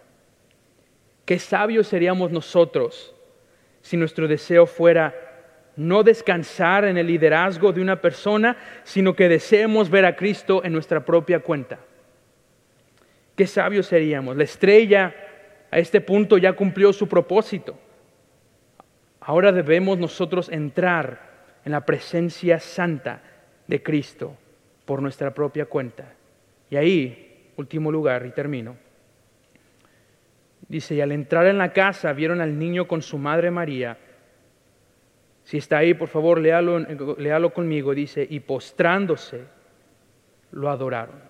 [1.26, 3.14] Qué sabios seríamos nosotros
[3.82, 5.14] si nuestro deseo fuera
[5.76, 10.72] no descansar en el liderazgo de una persona, sino que deseemos ver a Cristo en
[10.72, 11.80] nuestra propia cuenta.
[13.39, 14.36] Qué sabios seríamos.
[14.36, 15.14] La estrella
[15.70, 17.78] a este punto ya cumplió su propósito.
[19.20, 21.20] Ahora debemos nosotros entrar
[21.64, 23.22] en la presencia santa
[23.68, 24.36] de Cristo
[24.84, 26.12] por nuestra propia cuenta.
[26.68, 28.74] Y ahí, último lugar, y termino.
[30.66, 33.99] Dice, y al entrar en la casa vieron al niño con su madre María.
[35.45, 36.80] Si está ahí, por favor, léalo,
[37.18, 37.95] léalo conmigo.
[37.95, 39.45] Dice, y postrándose,
[40.51, 41.28] lo adoraron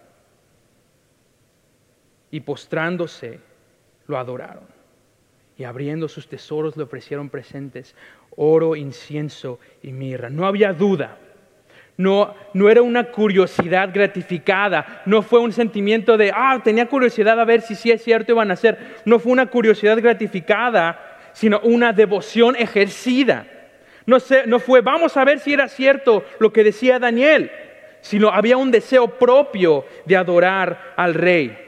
[2.31, 3.41] y postrándose
[4.07, 4.65] lo adoraron.
[5.57, 7.95] Y abriendo sus tesoros le ofrecieron presentes,
[8.37, 10.31] oro, incienso y mirra.
[10.31, 11.19] No había duda.
[11.97, 17.45] No, no era una curiosidad gratificada, no fue un sentimiento de, ah, tenía curiosidad a
[17.45, 18.99] ver si sí es cierto iban a ser.
[19.05, 23.49] No fue una curiosidad gratificada, sino una devoción ejercida.
[24.07, 27.51] No, no fue, vamos a ver si era cierto lo que decía Daniel,
[28.01, 31.68] sino había un deseo propio de adorar al rey.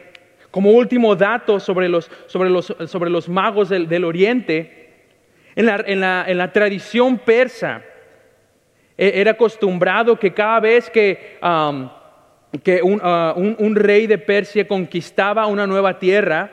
[0.51, 4.89] Como último dato sobre los, sobre los, sobre los magos del, Oriente,
[5.55, 7.83] en la, en, la, en la, tradición persa
[8.99, 11.39] e, era acostumbrado que cada vez que,
[12.65, 16.51] que uh, un, un, rey de Persia conquistaba una nueva tierra,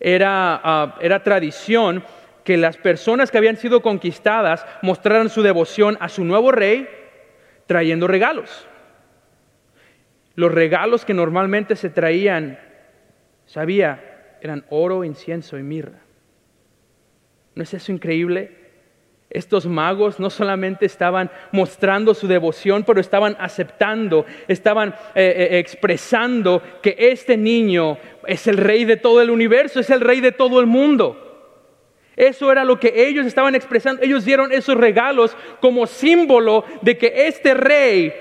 [0.00, 2.02] era, uh, era tradición
[2.44, 6.88] que las personas que habían sido conquistadas mostraran su devoción a su nuevo rey
[7.66, 8.66] trayendo regalos.
[10.34, 12.58] Los regalos que normalmente se traían
[13.52, 16.00] sabía eran oro, incienso y mirra.
[17.54, 18.50] ¿No es eso increíble?
[19.28, 26.62] Estos magos no solamente estaban mostrando su devoción, pero estaban aceptando, estaban eh, eh, expresando
[26.82, 30.58] que este niño es el rey de todo el universo, es el rey de todo
[30.58, 31.18] el mundo.
[32.16, 34.02] Eso era lo que ellos estaban expresando.
[34.02, 38.12] Ellos dieron esos regalos como símbolo de que este rey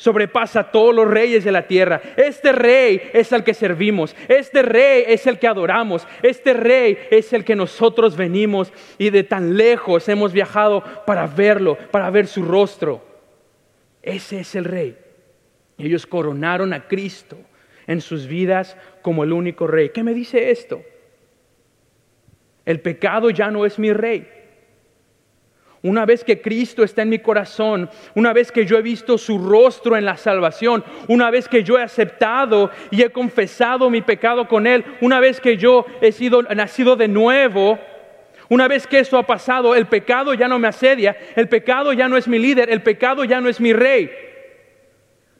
[0.00, 2.00] sobrepasa a todos los reyes de la tierra.
[2.16, 7.34] Este rey es al que servimos, este rey es el que adoramos, este rey es
[7.34, 12.42] el que nosotros venimos y de tan lejos hemos viajado para verlo, para ver su
[12.42, 13.04] rostro.
[14.02, 14.96] Ese es el rey.
[15.76, 17.36] Ellos coronaron a Cristo
[17.86, 19.90] en sus vidas como el único rey.
[19.90, 20.82] ¿Qué me dice esto?
[22.64, 24.26] El pecado ya no es mi rey.
[25.82, 29.38] Una vez que Cristo está en mi corazón, una vez que yo he visto su
[29.38, 34.46] rostro en la salvación, una vez que yo he aceptado y he confesado mi pecado
[34.46, 37.78] con Él, una vez que yo he sido nacido de nuevo,
[38.50, 42.08] una vez que eso ha pasado, el pecado ya no me asedia, el pecado ya
[42.08, 44.10] no es mi líder, el pecado ya no es mi rey.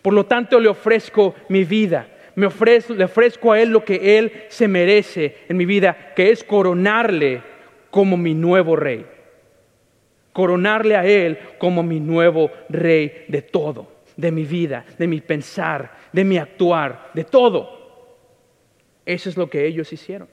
[0.01, 4.17] Por lo tanto, le ofrezco mi vida, me ofrezco, le ofrezco a Él lo que
[4.17, 7.43] Él se merece en mi vida, que es coronarle
[7.91, 9.05] como mi nuevo rey
[10.33, 15.93] coronarle a Él como mi nuevo rey de todo, de mi vida, de mi pensar,
[16.13, 17.81] de mi actuar, de todo.
[19.05, 20.29] Eso es lo que ellos hicieron.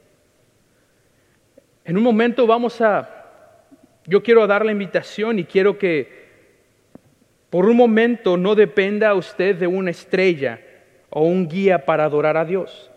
[1.84, 3.08] En un momento vamos a,
[4.06, 6.28] yo quiero dar la invitación y quiero que
[7.50, 10.60] por un momento no dependa usted de una estrella
[11.10, 12.90] o un guía para adorar a Dios.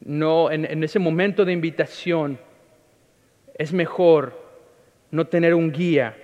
[0.00, 2.38] No, en, en ese momento de invitación
[3.58, 4.43] es mejor
[5.14, 6.16] no tener un guía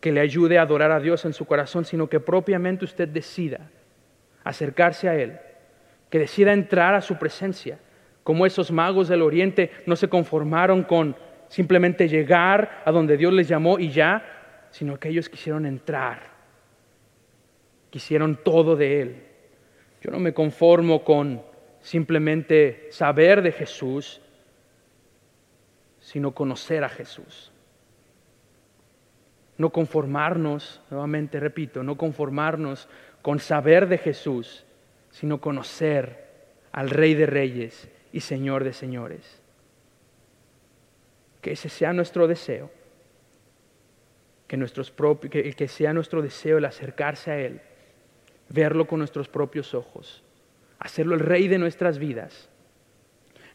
[0.00, 3.70] que le ayude a adorar a Dios en su corazón, sino que propiamente usted decida
[4.42, 5.38] acercarse a Él,
[6.10, 7.78] que decida entrar a su presencia
[8.24, 11.16] Como esos magos del oriente no se conformaron con
[11.48, 16.30] simplemente llegar a donde Dios les llamó y ya, sino que ellos quisieron entrar,
[17.90, 19.22] quisieron todo de Él.
[20.00, 21.42] Yo no me conformo con
[21.80, 24.20] simplemente saber de Jesús,
[26.00, 27.51] sino conocer a Jesús.
[29.62, 32.88] No conformarnos, nuevamente repito, no conformarnos
[33.22, 34.64] con saber de Jesús,
[35.12, 36.26] sino conocer
[36.72, 39.40] al Rey de Reyes y Señor de Señores.
[41.40, 42.72] Que ese sea nuestro deseo,
[44.48, 44.92] que, nuestros
[45.30, 47.60] que, que sea nuestro deseo el acercarse a Él,
[48.48, 50.24] verlo con nuestros propios ojos,
[50.80, 52.48] hacerlo el Rey de nuestras vidas.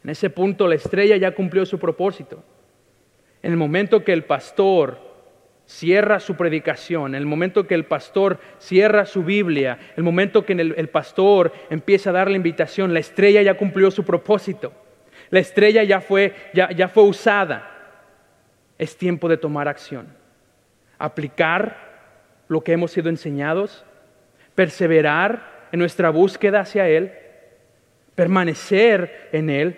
[0.02, 2.42] En ese punto la estrella ya cumplió su propósito.
[3.42, 5.07] En el momento que el pastor
[5.68, 10.88] cierra su predicación, el momento que el pastor cierra su Biblia, el momento que el,
[10.88, 14.72] pastor empieza a dar la invitación, la estrella ya cumplió su propósito.
[15.28, 17.70] La estrella ya fue, ya, ya fue usada.
[18.78, 20.08] Es tiempo de tomar acción.
[20.98, 21.76] Aplicar
[22.48, 23.84] lo que hemos sido enseñados,
[24.54, 27.12] perseverar en nuestra búsqueda hacia Él,
[28.14, 29.76] permanecer en Él,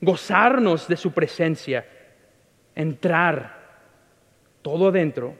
[0.00, 1.84] gozarnos de su presencia,
[2.76, 3.57] entrar
[4.62, 5.34] todo adentro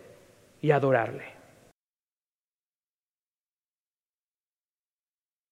[0.60, 1.37] y adorarle.